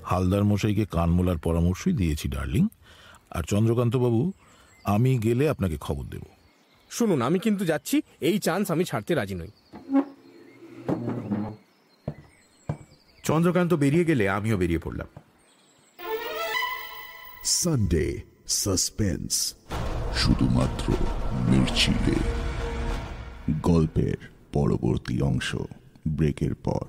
হালদার 0.05 0.45
মশাইকে 0.45 0.87
কান 0.91 1.11
মোলার 1.11 1.39
পরামর্শই 1.39 1.93
দিয়েছি 1.93 2.29
ডার্লিং। 2.29 2.69
আর 3.31 3.43
চন্দ্রকান্তবাবু 3.43 4.33
আমি 4.85 5.19
গেলে 5.19 5.49
আপনাকে 5.49 5.77
খবর 5.77 6.05
দেব। 6.05 6.23
শুনুন 6.91 7.23
আমি 7.23 7.39
কিন্তু 7.39 7.65
যাচ্ছি। 7.65 8.03
এই 8.21 8.39
চান্স 8.39 8.71
আমি 8.71 8.85
ছাড়তে 8.85 9.15
রাজি 9.15 9.35
নই। 9.35 9.49
চন্দ্রকান্ত 13.25 13.75
বেরিয়ে 13.75 14.05
গেলে 14.05 14.29
আমিও 14.29 14.57
বেরিয়ে 14.57 14.79
পড়লাম। 14.79 15.07
সানডে 17.57 18.07
সাসপেন্স 18.47 19.33
শুধুমাত্র 20.15 20.87
মির্চিলে 21.51 22.19
গল্পের 23.63 24.19
পরবর্তী 24.53 25.17
অংশ 25.23 25.57
ব্রেকের 26.09 26.55
পর। 26.55 26.87